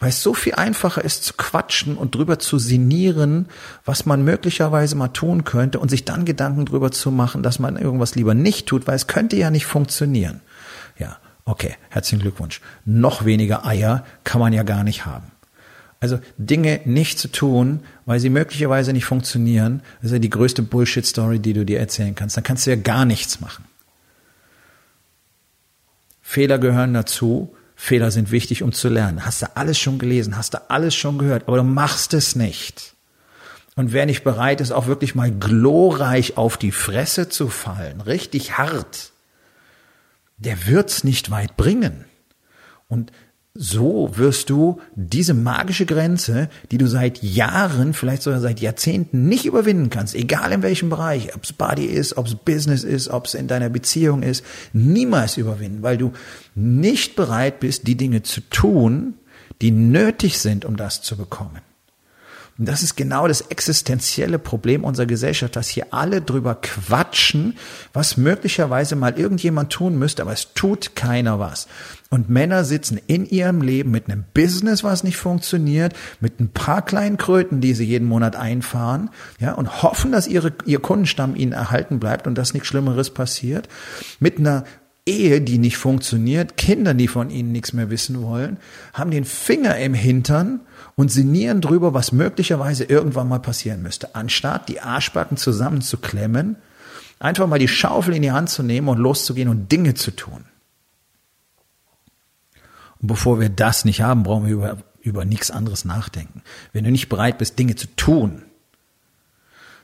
weil 0.00 0.08
es 0.08 0.22
so 0.22 0.32
viel 0.32 0.54
einfacher 0.54 1.04
ist 1.04 1.24
zu 1.24 1.34
quatschen 1.34 1.96
und 1.96 2.14
drüber 2.14 2.38
zu 2.38 2.58
sinnieren, 2.58 3.46
was 3.84 4.06
man 4.06 4.24
möglicherweise 4.24 4.96
mal 4.96 5.08
tun 5.08 5.44
könnte 5.44 5.78
und 5.78 5.90
sich 5.90 6.06
dann 6.06 6.24
Gedanken 6.24 6.64
drüber 6.64 6.90
zu 6.90 7.10
machen, 7.10 7.42
dass 7.42 7.58
man 7.58 7.76
irgendwas 7.76 8.14
lieber 8.14 8.34
nicht 8.34 8.66
tut, 8.66 8.86
weil 8.86 8.96
es 8.96 9.06
könnte 9.06 9.36
ja 9.36 9.50
nicht 9.50 9.66
funktionieren. 9.66 10.40
Ja, 10.98 11.18
okay, 11.44 11.76
herzlichen 11.90 12.22
Glückwunsch. 12.22 12.62
Noch 12.86 13.26
weniger 13.26 13.66
Eier 13.66 14.04
kann 14.24 14.40
man 14.40 14.54
ja 14.54 14.62
gar 14.62 14.84
nicht 14.84 15.04
haben. 15.04 15.30
Also 16.00 16.18
Dinge 16.38 16.80
nicht 16.86 17.18
zu 17.18 17.28
tun, 17.28 17.80
weil 18.06 18.20
sie 18.20 18.30
möglicherweise 18.30 18.94
nicht 18.94 19.04
funktionieren, 19.04 19.82
ist 20.00 20.12
ja 20.12 20.18
die 20.18 20.30
größte 20.30 20.62
Bullshit-Story, 20.62 21.40
die 21.40 21.52
du 21.52 21.66
dir 21.66 21.78
erzählen 21.78 22.14
kannst. 22.14 22.38
Dann 22.38 22.44
kannst 22.44 22.66
du 22.66 22.70
ja 22.70 22.76
gar 22.76 23.04
nichts 23.04 23.40
machen. 23.40 23.66
Fehler 26.22 26.58
gehören 26.58 26.94
dazu, 26.94 27.54
Fehler 27.80 28.10
sind 28.10 28.30
wichtig, 28.30 28.62
um 28.62 28.72
zu 28.72 28.90
lernen. 28.90 29.24
Hast 29.24 29.40
du 29.40 29.56
alles 29.56 29.78
schon 29.78 29.98
gelesen, 29.98 30.36
hast 30.36 30.52
du 30.52 30.70
alles 30.70 30.94
schon 30.94 31.16
gehört, 31.16 31.48
aber 31.48 31.56
du 31.56 31.62
machst 31.62 32.12
es 32.12 32.36
nicht. 32.36 32.94
Und 33.74 33.94
wer 33.94 34.04
nicht 34.04 34.22
bereit 34.22 34.60
ist, 34.60 34.70
auch 34.70 34.86
wirklich 34.86 35.14
mal 35.14 35.30
glorreich 35.30 36.36
auf 36.36 36.58
die 36.58 36.72
Fresse 36.72 37.30
zu 37.30 37.48
fallen, 37.48 38.02
richtig 38.02 38.58
hart, 38.58 39.12
der 40.36 40.66
wird's 40.66 41.04
nicht 41.04 41.30
weit 41.30 41.56
bringen. 41.56 42.04
Und 42.86 43.12
so 43.54 44.16
wirst 44.16 44.48
du 44.48 44.80
diese 44.94 45.34
magische 45.34 45.84
Grenze, 45.84 46.48
die 46.70 46.78
du 46.78 46.86
seit 46.86 47.22
Jahren, 47.22 47.94
vielleicht 47.94 48.22
sogar 48.22 48.40
seit 48.40 48.60
Jahrzehnten 48.60 49.28
nicht 49.28 49.44
überwinden 49.44 49.90
kannst, 49.90 50.14
egal 50.14 50.52
in 50.52 50.62
welchem 50.62 50.88
Bereich, 50.88 51.34
ob 51.34 51.42
es 51.42 51.52
Body 51.52 51.86
ist, 51.86 52.16
ob 52.16 52.26
es 52.26 52.36
Business 52.36 52.84
ist, 52.84 53.08
ob 53.08 53.26
es 53.26 53.34
in 53.34 53.48
deiner 53.48 53.68
Beziehung 53.68 54.22
ist, 54.22 54.44
niemals 54.72 55.36
überwinden, 55.36 55.82
weil 55.82 55.98
du 55.98 56.12
nicht 56.54 57.16
bereit 57.16 57.58
bist, 57.58 57.86
die 57.88 57.96
Dinge 57.96 58.22
zu 58.22 58.40
tun, 58.40 59.14
die 59.60 59.72
nötig 59.72 60.38
sind, 60.38 60.64
um 60.64 60.76
das 60.76 61.02
zu 61.02 61.16
bekommen. 61.16 61.60
Und 62.60 62.68
das 62.68 62.82
ist 62.82 62.94
genau 62.94 63.26
das 63.26 63.40
existenzielle 63.40 64.38
Problem 64.38 64.84
unserer 64.84 65.06
Gesellschaft, 65.06 65.56
dass 65.56 65.68
hier 65.70 65.86
alle 65.92 66.20
drüber 66.20 66.56
quatschen, 66.56 67.56
was 67.94 68.18
möglicherweise 68.18 68.96
mal 68.96 69.18
irgendjemand 69.18 69.72
tun 69.72 69.98
müsste, 69.98 70.20
aber 70.20 70.34
es 70.34 70.52
tut 70.52 70.94
keiner 70.94 71.38
was. 71.38 71.68
Und 72.10 72.28
Männer 72.28 72.64
sitzen 72.64 73.00
in 73.06 73.24
ihrem 73.24 73.62
Leben 73.62 73.90
mit 73.90 74.10
einem 74.10 74.24
Business, 74.34 74.84
was 74.84 75.04
nicht 75.04 75.16
funktioniert, 75.16 75.94
mit 76.20 76.38
ein 76.38 76.50
paar 76.50 76.84
kleinen 76.84 77.16
Kröten, 77.16 77.62
die 77.62 77.72
sie 77.72 77.86
jeden 77.86 78.06
Monat 78.06 78.36
einfahren, 78.36 79.08
ja, 79.38 79.54
und 79.54 79.82
hoffen, 79.82 80.12
dass 80.12 80.26
ihre, 80.26 80.52
ihr 80.66 80.80
Kundenstamm 80.80 81.36
ihnen 81.36 81.52
erhalten 81.52 81.98
bleibt 81.98 82.26
und 82.26 82.36
dass 82.36 82.52
nichts 82.52 82.68
Schlimmeres 82.68 83.08
passiert, 83.08 83.70
mit 84.18 84.38
einer 84.38 84.64
Ehe, 85.06 85.40
die 85.40 85.56
nicht 85.56 85.78
funktioniert, 85.78 86.58
Kinder, 86.58 86.92
die 86.92 87.08
von 87.08 87.30
ihnen 87.30 87.52
nichts 87.52 87.72
mehr 87.72 87.88
wissen 87.88 88.20
wollen, 88.22 88.58
haben 88.92 89.10
den 89.10 89.24
Finger 89.24 89.78
im 89.78 89.94
Hintern 89.94 90.60
und 91.00 91.10
sinnieren 91.10 91.62
drüber, 91.62 91.94
was 91.94 92.12
möglicherweise 92.12 92.84
irgendwann 92.84 93.26
mal 93.26 93.40
passieren 93.40 93.80
müsste. 93.80 94.14
Anstatt 94.14 94.68
die 94.68 94.82
Arschbacken 94.82 95.38
zusammenzuklemmen, 95.38 96.56
einfach 97.18 97.46
mal 97.46 97.58
die 97.58 97.68
Schaufel 97.68 98.14
in 98.14 98.20
die 98.20 98.32
Hand 98.32 98.50
zu 98.50 98.62
nehmen 98.62 98.86
und 98.86 98.98
loszugehen 98.98 99.48
und 99.48 99.72
Dinge 99.72 99.94
zu 99.94 100.10
tun. 100.10 100.44
Und 103.00 103.08
bevor 103.08 103.40
wir 103.40 103.48
das 103.48 103.86
nicht 103.86 104.02
haben, 104.02 104.24
brauchen 104.24 104.44
wir 104.44 104.52
über, 104.52 104.76
über 105.00 105.24
nichts 105.24 105.50
anderes 105.50 105.86
nachdenken. 105.86 106.42
Wenn 106.74 106.84
du 106.84 106.90
nicht 106.90 107.08
bereit 107.08 107.38
bist, 107.38 107.58
Dinge 107.58 107.76
zu 107.76 107.86
tun, 107.96 108.42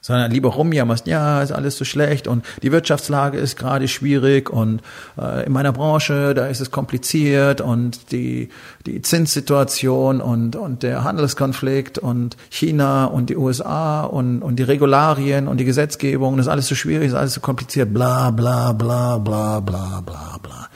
sondern 0.01 0.31
lieber 0.31 0.51
rumjammerst, 0.51 1.07
ja, 1.07 1.43
ist 1.43 1.53
alles 1.53 1.77
so 1.77 1.85
schlecht 1.85 2.29
und 2.29 2.45
die 2.63 2.73
Wirtschaftslage 2.73 3.39
ist 3.39 3.57
gerade 3.57 3.89
schwierig 3.89 4.51
und 4.51 4.83
äh, 5.19 5.47
in 5.47 5.53
meiner 5.53 5.73
Branche, 5.73 6.35
da 6.35 6.47
ist 6.47 6.61
es 6.61 6.71
kompliziert 6.71 7.61
und 7.61 8.13
die, 8.13 8.51
die 8.87 9.03
Zinssituation 9.03 10.21
und, 10.21 10.57
und 10.57 10.83
der 10.83 11.05
Handelskonflikt 11.05 11.99
und 11.99 12.37
China 12.51 13.07
und 13.07 13.31
die 13.31 13.37
USA 13.37 14.03
und, 14.05 14.43
und 14.43 14.57
die 14.57 14.63
Regularien 14.63 15.49
und 15.49 15.59
die 15.59 15.65
Gesetzgebung, 15.65 16.37
das 16.37 16.47
ist 16.47 16.53
alles 16.53 16.69
so 16.69 16.75
schwierig, 16.75 17.09
ist 17.09 17.15
alles 17.15 17.35
so 17.35 17.41
kompliziert, 17.41 17.93
bla 17.93 18.31
bla 18.31 18.73
bla 18.73 19.19
bla 19.19 19.59
bla 19.59 20.01
bla 20.01 20.39
bla. 20.43 20.69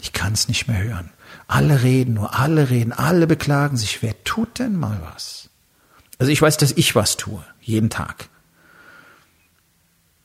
Ich 0.00 0.12
kann 0.12 0.32
es 0.32 0.48
nicht 0.48 0.66
mehr 0.68 0.82
hören. 0.82 1.10
Alle 1.46 1.82
reden 1.82 2.14
nur, 2.14 2.34
alle 2.38 2.70
reden, 2.70 2.92
alle 2.92 3.26
beklagen 3.26 3.76
sich. 3.76 4.02
Wer 4.02 4.14
tut 4.24 4.58
denn 4.58 4.74
mal 4.76 4.98
was? 5.12 5.50
Also 6.18 6.32
ich 6.32 6.40
weiß, 6.40 6.56
dass 6.56 6.72
ich 6.72 6.94
was 6.94 7.16
tue, 7.16 7.44
jeden 7.60 7.90
Tag. 7.90 8.28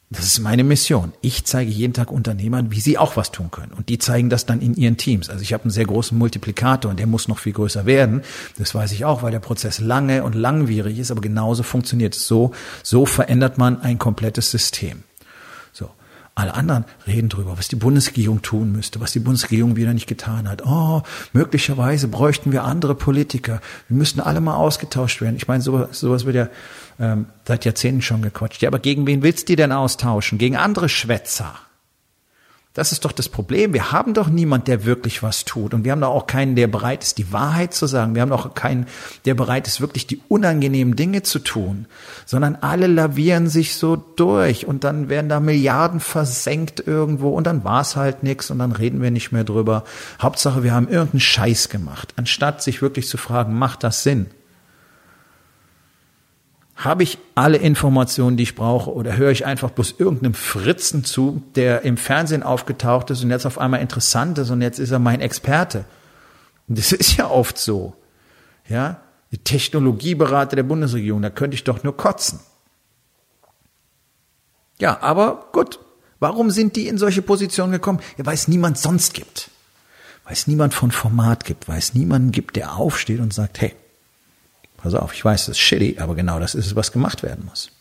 Das 0.09 0.25
ist 0.25 0.39
meine 0.39 0.63
Mission. 0.63 1.11
Ich 1.19 1.43
zeige 1.43 1.69
jeden 1.69 1.91
Tag 1.91 2.13
Unternehmern, 2.13 2.71
wie 2.71 2.79
sie 2.79 2.97
auch 2.97 3.17
was 3.17 3.33
tun 3.33 3.51
können. 3.51 3.73
Und 3.73 3.89
die 3.89 3.97
zeigen 3.97 4.29
das 4.29 4.45
dann 4.45 4.61
in 4.61 4.73
ihren 4.75 4.95
Teams. 4.95 5.29
Also 5.29 5.41
ich 5.41 5.51
habe 5.51 5.63
einen 5.63 5.71
sehr 5.71 5.85
großen 5.85 6.17
Multiplikator 6.17 6.89
und 6.89 6.97
der 6.97 7.07
muss 7.07 7.27
noch 7.27 7.39
viel 7.39 7.51
größer 7.51 7.85
werden. 7.85 8.21
Das 8.57 8.73
weiß 8.73 8.93
ich 8.93 9.03
auch, 9.03 9.21
weil 9.21 9.31
der 9.31 9.39
Prozess 9.39 9.81
lange 9.81 10.23
und 10.23 10.33
langwierig 10.33 10.97
ist, 10.97 11.11
aber 11.11 11.19
genauso 11.19 11.61
funktioniert 11.61 12.15
es. 12.15 12.25
So, 12.25 12.51
so 12.83 13.05
verändert 13.05 13.57
man 13.57 13.81
ein 13.81 13.99
komplettes 13.99 14.49
System. 14.49 15.03
Alle 16.37 16.53
anderen 16.53 16.85
reden 17.07 17.29
drüber, 17.29 17.57
was 17.57 17.67
die 17.67 17.75
Bundesregierung 17.75 18.43
tun 18.43 18.71
müsste, 18.71 19.01
was 19.01 19.11
die 19.11 19.19
Bundesregierung 19.19 19.75
wieder 19.75 19.91
nicht 19.91 20.05
getan 20.05 20.47
hat. 20.47 20.63
Oh, 20.63 21.01
möglicherweise 21.33 22.07
bräuchten 22.07 22.51
wir 22.51 22.63
andere 22.63 22.93
Politiker. 22.93 23.59
Wir 23.87 23.97
müssten 23.97 24.19
alle 24.19 24.39
mal 24.39 24.53
ausgetauscht 24.53 25.19
werden. 25.19 25.35
Ich 25.35 25.47
meine, 25.47 25.63
sowas, 25.63 25.99
sowas 25.99 26.25
wird 26.25 26.35
ja 26.35 26.47
ähm, 26.99 27.25
seit 27.47 27.65
Jahrzehnten 27.65 28.03
schon 28.03 28.21
gequatscht. 28.21 28.61
Ja, 28.61 28.69
aber 28.69 28.77
gegen 28.77 29.07
wen 29.07 29.23
willst 29.23 29.49
du 29.49 29.53
die 29.53 29.55
denn 29.55 29.71
austauschen? 29.71 30.37
Gegen 30.37 30.57
andere 30.57 30.89
Schwätzer. 30.89 31.55
Das 32.77 32.91
ist 32.91 33.05
doch 33.05 33.11
das 33.11 33.27
Problem. 33.27 33.73
Wir 33.73 33.91
haben 33.91 34.13
doch 34.13 34.29
niemand, 34.29 34.67
der 34.67 34.85
wirklich 34.85 35.23
was 35.23 35.45
tut. 35.45 35.73
Und 35.73 35.83
wir 35.83 35.91
haben 35.91 36.01
doch 36.01 36.11
auch 36.11 36.27
keinen, 36.27 36.55
der 36.55 36.67
bereit 36.67 37.01
ist, 37.03 37.17
die 37.17 37.33
Wahrheit 37.33 37.73
zu 37.73 37.87
sagen. 37.87 38.13
Wir 38.13 38.21
haben 38.21 38.29
doch 38.29 38.53
keinen, 38.53 38.85
der 39.25 39.33
bereit 39.33 39.67
ist, 39.67 39.81
wirklich 39.81 40.05
die 40.05 40.21
unangenehmen 40.27 40.95
Dinge 40.95 41.23
zu 41.23 41.39
tun. 41.39 41.87
Sondern 42.27 42.55
alle 42.61 42.85
lavieren 42.85 43.49
sich 43.49 43.77
so 43.77 43.95
durch 43.95 44.67
und 44.67 44.83
dann 44.83 45.09
werden 45.09 45.27
da 45.27 45.39
Milliarden 45.39 45.99
versenkt 45.99 46.83
irgendwo 46.85 47.29
und 47.29 47.47
dann 47.47 47.63
war 47.63 47.81
es 47.81 47.95
halt 47.95 48.21
nichts 48.21 48.51
und 48.51 48.59
dann 48.59 48.73
reden 48.73 49.01
wir 49.01 49.09
nicht 49.09 49.31
mehr 49.31 49.43
drüber. 49.43 49.83
Hauptsache, 50.21 50.61
wir 50.61 50.75
haben 50.75 50.87
irgendeinen 50.87 51.21
Scheiß 51.21 51.69
gemacht. 51.69 52.13
Anstatt 52.15 52.61
sich 52.61 52.83
wirklich 52.83 53.07
zu 53.07 53.17
fragen, 53.17 53.57
macht 53.57 53.83
das 53.83 54.03
Sinn? 54.03 54.27
Habe 56.77 57.01
ich 57.01 57.17
alle 57.33 57.57
Informationen, 57.57 58.37
die 58.37 58.43
ich 58.43 58.55
brauche, 58.55 58.93
oder 58.93 59.17
höre 59.17 59.31
ich 59.31 59.47
einfach 59.47 59.71
bloß 59.71 59.95
irgendeinem 59.97 60.35
Fritzen 60.35 61.03
zu, 61.03 61.41
der 61.55 61.81
im 61.81 61.97
Fernsehen 61.97 62.43
aufgetaucht 62.43 63.09
ist 63.09 63.23
und 63.23 63.31
jetzt 63.31 63.47
auf 63.47 63.57
einmal 63.57 63.81
interessant 63.81 64.37
ist 64.37 64.51
und 64.51 64.61
jetzt 64.61 64.77
ist 64.77 64.91
er 64.91 64.99
mein 64.99 65.19
Experte? 65.19 65.85
Und 66.67 66.77
das 66.77 66.91
ist 66.93 67.17
ja 67.17 67.29
oft 67.29 67.57
so. 67.57 67.95
Ja, 68.69 69.01
die 69.31 69.39
Technologieberater 69.39 70.55
der 70.55 70.63
Bundesregierung, 70.63 71.21
da 71.21 71.31
könnte 71.31 71.55
ich 71.55 71.63
doch 71.63 71.83
nur 71.83 71.97
kotzen. 71.97 72.39
Ja, 74.79 75.01
aber 75.01 75.49
gut. 75.51 75.79
Warum 76.19 76.51
sind 76.51 76.75
die 76.75 76.87
in 76.87 76.97
solche 76.97 77.21
Positionen 77.21 77.71
gekommen? 77.71 77.99
Ja, 78.17 78.25
weil 78.25 78.33
es 78.33 78.47
niemand 78.47 78.77
sonst 78.77 79.13
gibt. 79.13 79.51
Weil 80.23 80.33
es 80.33 80.47
niemand 80.47 80.73
von 80.73 80.91
Format 80.91 81.45
gibt, 81.45 81.67
weil 81.67 81.77
es 81.77 81.93
niemanden 81.93 82.31
gibt, 82.31 82.55
der 82.55 82.75
aufsteht 82.75 83.19
und 83.19 83.33
sagt, 83.33 83.61
hey, 83.61 83.75
Pass 84.77 84.93
auf, 84.93 85.13
ich 85.13 85.25
weiß, 85.25 85.47
das 85.47 85.57
ist 85.57 85.59
shitty, 85.59 85.97
aber 85.99 86.15
genau 86.15 86.39
das 86.39 86.55
ist 86.55 86.67
es, 86.67 86.75
was 86.75 86.91
gemacht 86.91 87.23
werden 87.23 87.45
muss. 87.45 87.71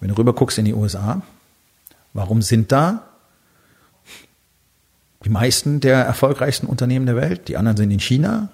Wenn 0.00 0.08
du 0.08 0.16
rüber 0.16 0.32
guckst 0.34 0.58
in 0.58 0.64
die 0.64 0.74
USA, 0.74 1.22
warum 2.12 2.42
sind 2.42 2.72
da 2.72 3.08
die 5.24 5.28
meisten 5.30 5.80
der 5.80 6.04
erfolgreichsten 6.04 6.66
Unternehmen 6.66 7.06
der 7.06 7.16
Welt? 7.16 7.48
Die 7.48 7.56
anderen 7.56 7.76
sind 7.76 7.90
in 7.90 8.00
China, 8.00 8.48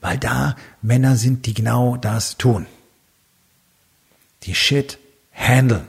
weil 0.00 0.18
da 0.18 0.56
Männer 0.82 1.16
sind, 1.16 1.46
die 1.46 1.54
genau 1.54 1.96
das 1.96 2.36
tun. 2.36 2.66
Die 4.42 4.54
Shit 4.54 4.98
handeln. 5.32 5.86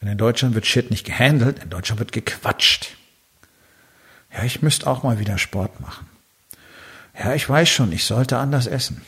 Und 0.00 0.08
in 0.08 0.18
Deutschland 0.18 0.54
wird 0.54 0.66
Shit 0.66 0.90
nicht 0.90 1.04
gehandelt, 1.06 1.62
in 1.62 1.70
Deutschland 1.70 1.98
wird 1.98 2.12
gequatscht. 2.12 2.96
Ja, 4.32 4.44
ich 4.44 4.62
müsste 4.62 4.86
auch 4.86 5.02
mal 5.02 5.18
wieder 5.18 5.38
Sport 5.38 5.80
machen. 5.80 6.06
Ja, 7.18 7.34
ich 7.34 7.48
weiß 7.48 7.68
schon, 7.68 7.92
ich 7.92 8.04
sollte 8.04 8.38
anders 8.38 8.66
essen. 8.66 9.02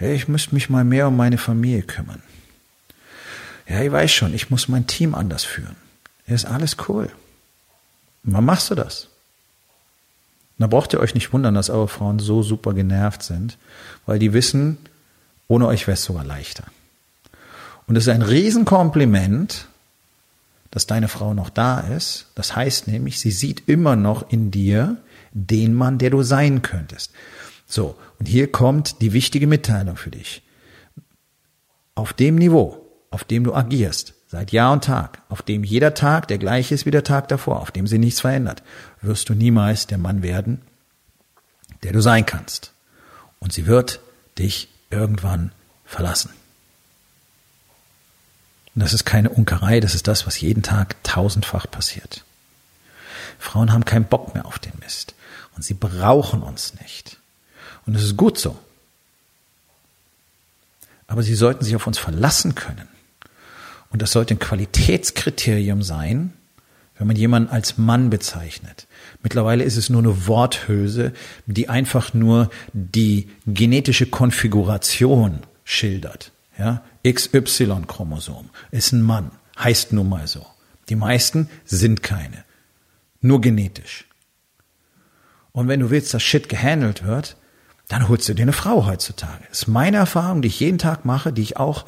Ja, 0.00 0.08
ich 0.08 0.28
müsste 0.28 0.54
mich 0.54 0.70
mal 0.70 0.84
mehr 0.84 1.08
um 1.08 1.16
meine 1.16 1.38
Familie 1.38 1.82
kümmern. 1.82 2.22
Ja, 3.68 3.80
ich 3.80 3.92
weiß 3.92 4.12
schon, 4.12 4.34
ich 4.34 4.50
muss 4.50 4.68
mein 4.68 4.86
Team 4.86 5.14
anders 5.14 5.44
führen. 5.44 5.76
Ja, 6.26 6.34
ist 6.34 6.44
alles 6.44 6.76
cool. 6.88 7.10
Und 8.24 8.34
wann 8.34 8.44
machst 8.44 8.70
du 8.70 8.74
das? 8.74 9.08
Da 10.58 10.68
braucht 10.68 10.92
ihr 10.92 11.00
euch 11.00 11.14
nicht 11.14 11.32
wundern, 11.32 11.54
dass 11.54 11.70
eure 11.70 11.88
Frauen 11.88 12.20
so 12.20 12.42
super 12.42 12.72
genervt 12.72 13.24
sind, 13.24 13.58
weil 14.06 14.20
die 14.20 14.32
wissen, 14.32 14.78
ohne 15.48 15.66
euch 15.66 15.88
wäre 15.88 15.94
es 15.94 16.04
sogar 16.04 16.24
leichter. 16.24 16.64
Und 17.88 17.96
es 17.96 18.06
ist 18.06 18.12
ein 18.12 18.22
Riesenkompliment, 18.22 19.66
dass 20.70 20.86
deine 20.86 21.08
Frau 21.08 21.34
noch 21.34 21.50
da 21.50 21.80
ist. 21.80 22.26
Das 22.36 22.54
heißt 22.54 22.86
nämlich, 22.86 23.18
sie 23.18 23.32
sieht 23.32 23.68
immer 23.68 23.96
noch 23.96 24.30
in 24.30 24.52
dir 24.52 24.98
den 25.32 25.74
Mann, 25.74 25.98
der 25.98 26.10
du 26.10 26.22
sein 26.22 26.62
könntest. 26.62 27.12
So, 27.66 27.96
und 28.18 28.26
hier 28.26 28.50
kommt 28.50 29.00
die 29.00 29.12
wichtige 29.12 29.46
Mitteilung 29.46 29.96
für 29.96 30.10
dich. 30.10 30.42
Auf 31.94 32.12
dem 32.12 32.36
Niveau, 32.36 32.86
auf 33.10 33.24
dem 33.24 33.44
du 33.44 33.54
agierst, 33.54 34.14
seit 34.28 34.52
Jahr 34.52 34.72
und 34.72 34.84
Tag, 34.84 35.22
auf 35.28 35.42
dem 35.42 35.64
jeder 35.64 35.94
Tag 35.94 36.28
der 36.28 36.38
gleiche 36.38 36.74
ist 36.74 36.86
wie 36.86 36.90
der 36.90 37.04
Tag 37.04 37.28
davor, 37.28 37.60
auf 37.60 37.70
dem 37.70 37.86
sich 37.86 37.98
nichts 37.98 38.20
verändert, 38.20 38.62
wirst 39.00 39.28
du 39.28 39.34
niemals 39.34 39.86
der 39.86 39.98
Mann 39.98 40.22
werden, 40.22 40.62
der 41.82 41.92
du 41.92 42.00
sein 42.00 42.24
kannst. 42.26 42.72
Und 43.40 43.52
sie 43.52 43.66
wird 43.66 44.00
dich 44.38 44.68
irgendwann 44.90 45.52
verlassen. 45.84 46.30
Und 48.74 48.82
das 48.82 48.94
ist 48.94 49.04
keine 49.04 49.28
Unkerei, 49.30 49.80
das 49.80 49.94
ist 49.94 50.08
das, 50.08 50.26
was 50.26 50.40
jeden 50.40 50.62
Tag 50.62 51.02
tausendfach 51.04 51.70
passiert. 51.70 52.24
Frauen 53.42 53.72
haben 53.72 53.84
keinen 53.84 54.04
Bock 54.04 54.34
mehr 54.34 54.46
auf 54.46 54.58
den 54.58 54.72
Mist. 54.80 55.14
Und 55.56 55.64
sie 55.64 55.74
brauchen 55.74 56.42
uns 56.42 56.74
nicht. 56.80 57.18
Und 57.84 57.96
es 57.96 58.04
ist 58.04 58.16
gut 58.16 58.38
so. 58.38 58.56
Aber 61.08 61.22
sie 61.22 61.34
sollten 61.34 61.64
sich 61.64 61.74
auf 61.74 61.86
uns 61.86 61.98
verlassen 61.98 62.54
können. 62.54 62.88
Und 63.90 64.00
das 64.00 64.12
sollte 64.12 64.34
ein 64.34 64.38
Qualitätskriterium 64.38 65.82
sein, 65.82 66.32
wenn 66.96 67.08
man 67.08 67.16
jemanden 67.16 67.50
als 67.50 67.76
Mann 67.76 68.10
bezeichnet. 68.10 68.86
Mittlerweile 69.22 69.64
ist 69.64 69.76
es 69.76 69.90
nur 69.90 70.00
eine 70.00 70.26
Worthülse, 70.28 71.12
die 71.46 71.68
einfach 71.68 72.14
nur 72.14 72.48
die 72.72 73.28
genetische 73.46 74.06
Konfiguration 74.06 75.40
schildert. 75.64 76.30
Ja, 76.58 76.82
XY-Chromosom 77.04 78.50
ist 78.70 78.92
ein 78.92 79.02
Mann, 79.02 79.32
heißt 79.58 79.92
nun 79.92 80.08
mal 80.08 80.28
so. 80.28 80.46
Die 80.88 80.96
meisten 80.96 81.50
sind 81.64 82.02
keine. 82.02 82.44
Nur 83.22 83.40
genetisch. 83.40 84.06
Und 85.52 85.68
wenn 85.68 85.80
du 85.80 85.90
willst, 85.90 86.12
dass 86.12 86.22
Shit 86.22 86.48
gehandelt 86.48 87.06
wird, 87.06 87.36
dann 87.88 88.08
holst 88.08 88.28
du 88.28 88.34
dir 88.34 88.42
eine 88.42 88.52
Frau 88.52 88.86
heutzutage. 88.86 89.44
Das 89.48 89.62
ist 89.62 89.68
meine 89.68 89.98
Erfahrung, 89.98 90.42
die 90.42 90.48
ich 90.48 90.60
jeden 90.60 90.78
Tag 90.78 91.04
mache, 91.04 91.32
die 91.32 91.42
ich 91.42 91.56
auch 91.56 91.84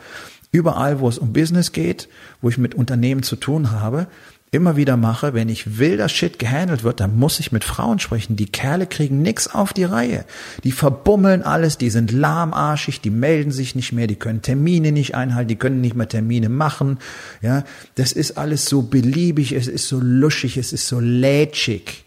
überall, 0.53 1.01
wo 1.01 1.09
es 1.09 1.19
um 1.19 1.33
Business 1.33 1.73
geht, 1.73 2.09
wo 2.41 2.49
ich 2.49 2.59
mit 2.59 2.75
Unternehmen 2.75 3.23
zu 3.23 3.37
tun 3.37 3.71
habe, 3.71 4.07
immer 4.55 4.77
wieder 4.77 4.97
mache, 4.97 5.35
wenn 5.35 5.49
ich 5.49 5.79
will, 5.79 5.97
dass 5.97 6.13
Shit 6.13 6.39
gehandelt 6.39 6.85
wird, 6.85 7.01
dann 7.01 7.19
muss 7.19 7.41
ich 7.41 7.53
mit 7.53 7.65
Frauen 7.65 7.99
sprechen. 7.99 8.37
Die 8.37 8.47
Kerle 8.47 8.87
kriegen 8.87 9.21
nix 9.21 9.49
auf 9.49 9.73
die 9.73 9.85
Reihe. 9.85 10.25
Die 10.63 10.73
verbummeln 10.73 11.43
alles, 11.43 11.77
die 11.77 11.91
sind 11.91 12.13
lahmarschig, 12.13 13.01
die 13.01 13.11
melden 13.11 13.51
sich 13.51 13.75
nicht 13.75 13.93
mehr, 13.93 14.07
die 14.07 14.17
können 14.17 14.41
Termine 14.41 14.93
nicht 14.93 15.15
einhalten, 15.15 15.49
die 15.49 15.57
können 15.57 15.81
nicht 15.81 15.97
mehr 15.97 16.09
Termine 16.09 16.49
machen. 16.49 16.99
Ja, 17.43 17.65
das 17.97 18.13
ist 18.13 18.39
alles 18.39 18.67
so 18.67 18.83
beliebig, 18.83 19.53
es 19.53 19.67
ist 19.67 19.89
so 19.89 19.99
luschig, 20.01 20.57
es 20.57 20.73
ist 20.73 20.87
so 20.87 21.01
lätschig. 21.01 22.05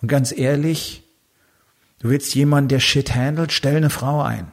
Und 0.00 0.08
ganz 0.08 0.32
ehrlich, 0.36 1.02
du 1.98 2.08
willst 2.08 2.34
jemanden, 2.34 2.68
der 2.68 2.80
Shit 2.80 3.14
handelt, 3.14 3.52
stell 3.52 3.76
eine 3.76 3.90
Frau 3.90 4.22
ein. 4.22 4.48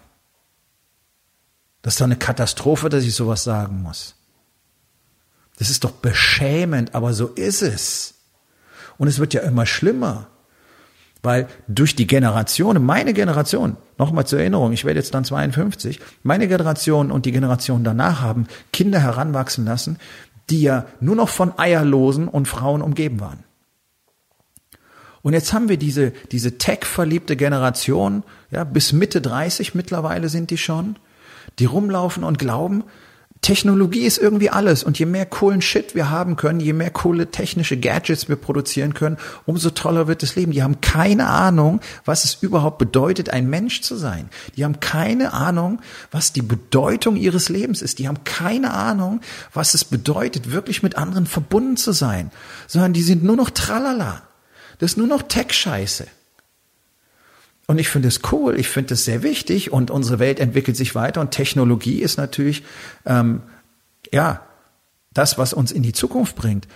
Das 1.82 1.94
ist 1.94 2.02
doch 2.02 2.06
eine 2.06 2.18
Katastrophe, 2.18 2.90
dass 2.90 3.06
ich 3.06 3.16
sowas 3.16 3.46
sagen 3.46 3.82
muss. 3.82 4.17
Das 5.58 5.70
ist 5.70 5.84
doch 5.84 5.92
beschämend, 5.92 6.96
aber 6.96 7.14
so 7.14 7.28
ist 7.28 7.62
es. 7.62 8.16
Und 8.98 9.08
es 9.08 9.20
wird 9.20 9.34
ja 9.34 9.42
immer 9.42 9.66
schlimmer. 9.66 10.28
Weil 11.24 11.48
durch 11.68 11.96
die 11.96 12.08
Generation, 12.08 12.84
meine 12.86 13.14
Generation, 13.14 13.76
nochmal 13.98 14.28
zur 14.28 14.40
Erinnerung, 14.40 14.72
ich 14.72 14.86
werde 14.86 15.00
jetzt 15.00 15.14
dann 15.14 15.26
52, 15.26 16.00
meine 16.24 16.48
Generation 16.48 17.12
und 17.12 17.26
die 17.26 17.32
Generation 17.32 17.84
danach 17.84 18.22
haben 18.22 18.48
Kinder 18.72 19.00
heranwachsen 19.00 19.66
lassen, 19.66 19.98
die 20.50 20.62
ja 20.62 20.86
nur 21.00 21.16
noch 21.16 21.30
von 21.30 21.58
Eierlosen 21.58 22.28
und 22.28 22.48
Frauen 22.48 22.82
umgeben 22.82 23.20
waren. 23.20 23.44
Und 25.24 25.34
jetzt 25.34 25.52
haben 25.52 25.68
wir 25.68 25.78
diese, 25.78 26.12
diese 26.32 26.58
tech-verliebte 26.58 27.36
Generation, 27.36 28.24
ja, 28.52 28.64
bis 28.64 28.94
Mitte 28.94 29.20
30 29.20 29.76
mittlerweile 29.76 30.30
sind 30.30 30.52
die 30.52 30.58
schon, 30.58 30.98
die 31.60 31.66
rumlaufen 31.66 32.24
und 32.24 32.40
glauben, 32.40 32.84
Technologie 33.42 34.02
ist 34.02 34.18
irgendwie 34.18 34.50
alles 34.50 34.84
und 34.84 34.98
je 35.00 35.06
mehr 35.06 35.26
coolen 35.26 35.62
Shit 35.62 35.96
wir 35.96 36.10
haben 36.10 36.36
können, 36.36 36.60
je 36.60 36.74
mehr 36.74 36.90
coole 36.90 37.30
technische 37.32 37.78
Gadgets 37.78 38.30
wir 38.30 38.36
produzieren 38.36 38.94
können, 38.94 39.18
umso 39.46 39.70
toller 39.70 40.08
wird 40.08 40.24
das 40.24 40.36
Leben. 40.36 40.52
Die 40.52 40.64
haben 40.64 40.82
keine 40.82 41.28
Ahnung, 41.28 41.80
was 42.04 42.26
es 42.26 42.36
überhaupt 42.42 42.78
bedeutet, 42.78 43.30
ein 43.30 43.50
Mensch 43.50 43.82
zu 43.82 43.96
sein. 43.96 44.30
Die 44.56 44.64
haben 44.64 44.80
keine 44.80 45.34
Ahnung, 45.34 45.82
was 46.12 46.34
die 46.34 46.42
Bedeutung 46.42 47.16
ihres 47.16 47.50
Lebens 47.50 47.82
ist. 47.82 48.00
Die 48.00 48.08
haben 48.08 48.24
keine 48.24 48.74
Ahnung, 48.74 49.22
was 49.54 49.74
es 49.74 49.86
bedeutet, 49.86 50.52
wirklich 50.52 50.82
mit 50.84 50.98
anderen 50.98 51.28
verbunden 51.28 51.78
zu 51.78 51.92
sein, 51.92 52.32
sondern 52.68 52.94
die 52.94 53.04
sind 53.04 53.24
nur 53.24 53.36
noch 53.36 53.50
tralala. 53.50 54.24
Das 54.80 54.92
ist 54.92 54.98
nur 54.98 55.08
noch 55.08 55.22
Tech-Scheiße. 55.22 56.08
Und 57.68 57.80
ich 57.80 57.90
finde 57.90 58.08
es 58.08 58.22
cool, 58.32 58.58
ich 58.58 58.70
finde 58.70 58.94
es 58.94 59.04
sehr 59.04 59.24
wichtig 59.24 59.74
und 59.74 59.92
unsere 59.92 60.20
Welt 60.20 60.40
entwickelt 60.40 60.78
sich 60.78 60.96
weiter 60.96 61.20
und 61.20 61.32
Technologie 61.32 62.02
ist 62.02 62.18
natürlich, 62.18 62.64
ähm, 63.06 63.42
ja, 64.12 64.42
das, 65.14 65.38
was 65.38 65.54
uns 65.54 65.74
in 65.74 65.84
die 65.84 65.92
Zukunft 65.92 66.36
bringt. 66.38 66.68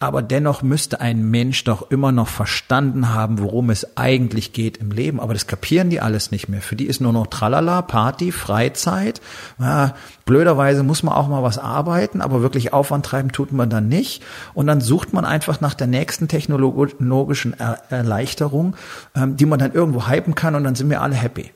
Aber 0.00 0.22
dennoch 0.22 0.62
müsste 0.62 1.00
ein 1.00 1.28
Mensch 1.28 1.64
doch 1.64 1.90
immer 1.90 2.12
noch 2.12 2.28
verstanden 2.28 3.12
haben, 3.12 3.40
worum 3.40 3.68
es 3.68 3.96
eigentlich 3.96 4.52
geht 4.52 4.76
im 4.76 4.92
Leben. 4.92 5.18
Aber 5.18 5.32
das 5.32 5.48
kapieren 5.48 5.90
die 5.90 6.00
alles 6.00 6.30
nicht 6.30 6.48
mehr. 6.48 6.62
Für 6.62 6.76
die 6.76 6.86
ist 6.86 7.00
nur 7.00 7.12
noch 7.12 7.26
Tralala, 7.26 7.82
Party, 7.82 8.30
Freizeit. 8.30 9.20
Ja, 9.58 9.94
blöderweise 10.24 10.84
muss 10.84 11.02
man 11.02 11.14
auch 11.14 11.26
mal 11.26 11.42
was 11.42 11.58
arbeiten, 11.58 12.20
aber 12.20 12.42
wirklich 12.42 12.72
Aufwand 12.72 13.06
treiben 13.06 13.32
tut 13.32 13.50
man 13.50 13.70
dann 13.70 13.88
nicht. 13.88 14.22
Und 14.54 14.68
dann 14.68 14.80
sucht 14.80 15.12
man 15.12 15.24
einfach 15.24 15.60
nach 15.60 15.74
der 15.74 15.88
nächsten 15.88 16.28
technologischen 16.28 17.56
Erleichterung, 17.58 18.76
ähm, 19.16 19.36
die 19.36 19.46
man 19.46 19.58
dann 19.58 19.72
irgendwo 19.72 20.06
hypen 20.06 20.36
kann 20.36 20.54
und 20.54 20.62
dann 20.62 20.76
sind 20.76 20.90
wir 20.90 21.02
alle 21.02 21.16
happy. 21.16 21.50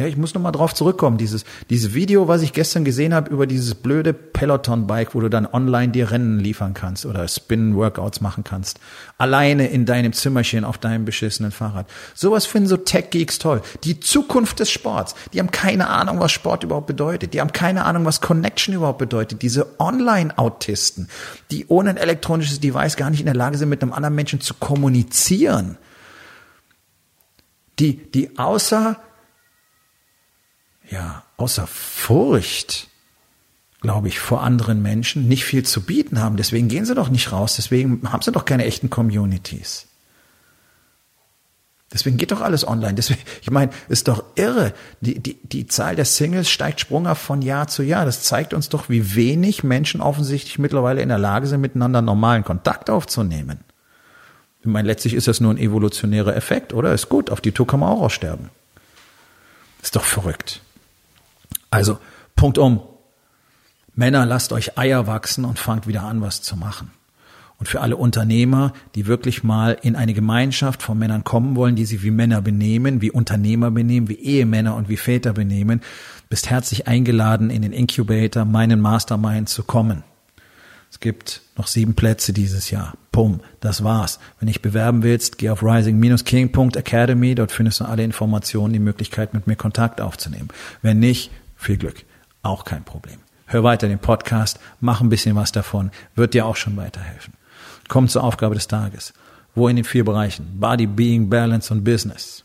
Ja, 0.00 0.06
ich 0.06 0.16
muss 0.16 0.32
nochmal 0.32 0.52
drauf 0.52 0.74
zurückkommen. 0.74 1.18
Dieses, 1.18 1.44
dieses 1.68 1.92
Video, 1.92 2.26
was 2.26 2.40
ich 2.40 2.54
gestern 2.54 2.86
gesehen 2.86 3.12
habe 3.12 3.30
über 3.30 3.46
dieses 3.46 3.74
blöde 3.74 4.14
Peloton-Bike, 4.14 5.14
wo 5.14 5.20
du 5.20 5.28
dann 5.28 5.46
online 5.46 5.92
dir 5.92 6.10
Rennen 6.10 6.40
liefern 6.40 6.72
kannst 6.72 7.04
oder 7.04 7.28
Spin-Workouts 7.28 8.22
machen 8.22 8.42
kannst. 8.42 8.80
Alleine 9.18 9.68
in 9.68 9.84
deinem 9.84 10.14
Zimmerchen 10.14 10.64
auf 10.64 10.78
deinem 10.78 11.04
beschissenen 11.04 11.52
Fahrrad. 11.52 11.86
Sowas 12.14 12.46
finden 12.46 12.66
so 12.66 12.78
Tech-Geeks 12.78 13.40
toll. 13.40 13.60
Die 13.84 14.00
Zukunft 14.00 14.60
des 14.60 14.70
Sports. 14.70 15.14
Die 15.34 15.38
haben 15.38 15.50
keine 15.50 15.90
Ahnung, 15.90 16.18
was 16.18 16.32
Sport 16.32 16.64
überhaupt 16.64 16.86
bedeutet. 16.86 17.34
Die 17.34 17.42
haben 17.42 17.52
keine 17.52 17.84
Ahnung, 17.84 18.06
was 18.06 18.22
Connection 18.22 18.74
überhaupt 18.74 19.00
bedeutet. 19.00 19.42
Diese 19.42 19.78
Online-Autisten, 19.78 21.10
die 21.50 21.66
ohne 21.68 21.90
ein 21.90 21.98
elektronisches 21.98 22.58
Device 22.58 22.96
gar 22.96 23.10
nicht 23.10 23.20
in 23.20 23.26
der 23.26 23.34
Lage 23.34 23.58
sind, 23.58 23.68
mit 23.68 23.82
einem 23.82 23.92
anderen 23.92 24.14
Menschen 24.14 24.40
zu 24.40 24.54
kommunizieren. 24.54 25.76
Die, 27.78 28.10
die 28.10 28.38
außer 28.38 28.96
ja, 30.90 31.22
außer 31.36 31.66
Furcht, 31.66 32.88
glaube 33.80 34.08
ich, 34.08 34.18
vor 34.18 34.42
anderen 34.42 34.82
Menschen 34.82 35.28
nicht 35.28 35.44
viel 35.44 35.64
zu 35.64 35.82
bieten 35.82 36.20
haben. 36.20 36.36
Deswegen 36.36 36.68
gehen 36.68 36.84
sie 36.84 36.94
doch 36.94 37.08
nicht 37.08 37.32
raus. 37.32 37.56
Deswegen 37.56 38.12
haben 38.12 38.22
sie 38.22 38.32
doch 38.32 38.44
keine 38.44 38.64
echten 38.64 38.90
Communities. 38.90 39.86
Deswegen 41.92 42.18
geht 42.18 42.30
doch 42.30 42.40
alles 42.40 42.66
online. 42.66 42.94
Deswegen, 42.94 43.20
ich 43.40 43.50
meine, 43.50 43.72
ist 43.88 44.08
doch 44.08 44.24
irre. 44.34 44.74
Die, 45.00 45.18
die, 45.18 45.38
die 45.42 45.66
Zahl 45.66 45.96
der 45.96 46.04
Singles 46.04 46.50
steigt 46.50 46.80
sprunghaft 46.80 47.22
von 47.22 47.40
Jahr 47.40 47.68
zu 47.68 47.82
Jahr. 47.82 48.04
Das 48.04 48.22
zeigt 48.22 48.52
uns 48.52 48.68
doch, 48.68 48.88
wie 48.88 49.14
wenig 49.14 49.64
Menschen 49.64 50.00
offensichtlich 50.00 50.58
mittlerweile 50.58 51.02
in 51.02 51.08
der 51.08 51.18
Lage 51.18 51.46
sind, 51.46 51.60
miteinander 51.60 52.02
normalen 52.02 52.44
Kontakt 52.44 52.90
aufzunehmen. 52.90 53.60
Ich 54.60 54.66
meine, 54.66 54.88
letztlich 54.88 55.14
ist 55.14 55.26
das 55.26 55.40
nur 55.40 55.52
ein 55.54 55.58
evolutionärer 55.58 56.36
Effekt, 56.36 56.74
oder? 56.74 56.92
Ist 56.92 57.08
gut. 57.08 57.30
Auf 57.30 57.40
die 57.40 57.52
Tour 57.52 57.66
kann 57.66 57.80
man 57.80 57.88
auch 57.88 58.02
aussterben. 58.02 58.50
Ist 59.82 59.96
doch 59.96 60.04
verrückt. 60.04 60.60
Also, 61.70 61.98
Punkt 62.36 62.58
um. 62.58 62.80
Männer, 63.94 64.26
lasst 64.26 64.52
euch 64.52 64.78
Eier 64.78 65.06
wachsen 65.06 65.44
und 65.44 65.58
fangt 65.58 65.86
wieder 65.86 66.02
an, 66.04 66.20
was 66.20 66.42
zu 66.42 66.56
machen. 66.56 66.90
Und 67.58 67.66
für 67.66 67.82
alle 67.82 67.96
Unternehmer, 67.96 68.72
die 68.94 69.06
wirklich 69.06 69.44
mal 69.44 69.76
in 69.82 69.94
eine 69.94 70.14
Gemeinschaft 70.14 70.82
von 70.82 70.98
Männern 70.98 71.24
kommen 71.24 71.56
wollen, 71.56 71.76
die 71.76 71.84
sich 71.84 72.02
wie 72.02 72.10
Männer 72.10 72.40
benehmen, 72.40 73.02
wie 73.02 73.10
Unternehmer 73.10 73.70
benehmen, 73.70 74.08
wie 74.08 74.14
Ehemänner 74.14 74.76
und 74.76 74.88
wie 74.88 74.96
Väter 74.96 75.34
benehmen, 75.34 75.82
bist 76.30 76.48
herzlich 76.48 76.88
eingeladen, 76.88 77.50
in 77.50 77.60
den 77.60 77.72
Incubator, 77.72 78.46
meinen 78.46 78.80
Mastermind 78.80 79.50
zu 79.50 79.62
kommen. 79.62 80.04
Es 80.90 80.98
gibt 80.98 81.42
noch 81.56 81.66
sieben 81.66 81.94
Plätze 81.94 82.32
dieses 82.32 82.70
Jahr. 82.70 82.94
Pum, 83.12 83.40
das 83.60 83.84
war's. 83.84 84.18
Wenn 84.38 84.46
dich 84.46 84.62
bewerben 84.62 85.02
willst, 85.02 85.38
geh 85.38 85.50
auf 85.50 85.62
rising-king.academy. 85.62 87.34
Dort 87.34 87.52
findest 87.52 87.80
du 87.80 87.84
alle 87.84 88.02
Informationen, 88.02 88.72
die 88.72 88.80
Möglichkeit, 88.80 89.34
mit 89.34 89.46
mir 89.46 89.56
Kontakt 89.56 90.00
aufzunehmen. 90.00 90.48
Wenn 90.82 90.98
nicht, 90.98 91.30
viel 91.60 91.76
Glück. 91.76 92.04
Auch 92.42 92.64
kein 92.64 92.84
Problem. 92.84 93.20
Hör 93.46 93.64
weiter 93.64 93.88
den 93.88 93.98
Podcast, 93.98 94.58
mach 94.80 95.00
ein 95.00 95.08
bisschen 95.08 95.36
was 95.36 95.52
davon, 95.52 95.90
wird 96.14 96.34
dir 96.34 96.46
auch 96.46 96.56
schon 96.56 96.76
weiterhelfen. 96.76 97.34
Komm 97.88 98.08
zur 98.08 98.24
Aufgabe 98.24 98.54
des 98.54 98.68
Tages. 98.68 99.12
Wo 99.54 99.68
in 99.68 99.76
den 99.76 99.84
vier 99.84 100.04
Bereichen? 100.04 100.60
Body, 100.60 100.86
Being, 100.86 101.28
Balance 101.28 101.72
und 101.74 101.82
Business. 101.82 102.44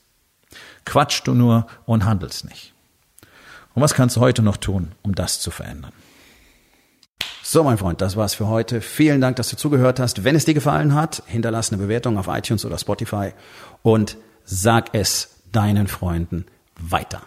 Quatsch 0.86 1.21
du 1.23 1.34
nur 1.34 1.67
und 1.86 2.06
handelst 2.06 2.45
nicht. 2.45 2.73
Und 3.75 3.82
was 3.82 3.93
kannst 3.93 4.15
du 4.15 4.21
heute 4.21 4.41
noch 4.41 4.58
tun, 4.58 4.93
um 5.04 5.13
das 5.13 5.39
zu 5.39 5.51
verändern? 5.51 5.91
So, 7.43 7.63
mein 7.63 7.78
Freund, 7.78 8.01
das 8.01 8.15
war's 8.15 8.34
für 8.34 8.47
heute. 8.47 8.82
Vielen 8.82 9.21
Dank, 9.21 9.36
dass 9.36 9.49
du 9.49 9.56
zugehört 9.56 9.99
hast. 9.99 10.23
Wenn 10.23 10.36
es 10.36 10.45
dir 10.45 10.56
gefallen 10.56 10.95
hat, 10.95 11.21
hinterlass 11.28 11.71
eine 11.71 11.82
Bewertung 11.82 12.17
auf 12.17 12.28
iTunes 12.28 12.65
oder 12.65 12.80
Spotify 12.80 13.34
und 13.84 14.17
sag 14.43 14.89
es 14.93 15.41
deinen 15.51 15.88
Freunden 15.88 16.45
weiter. 16.80 17.21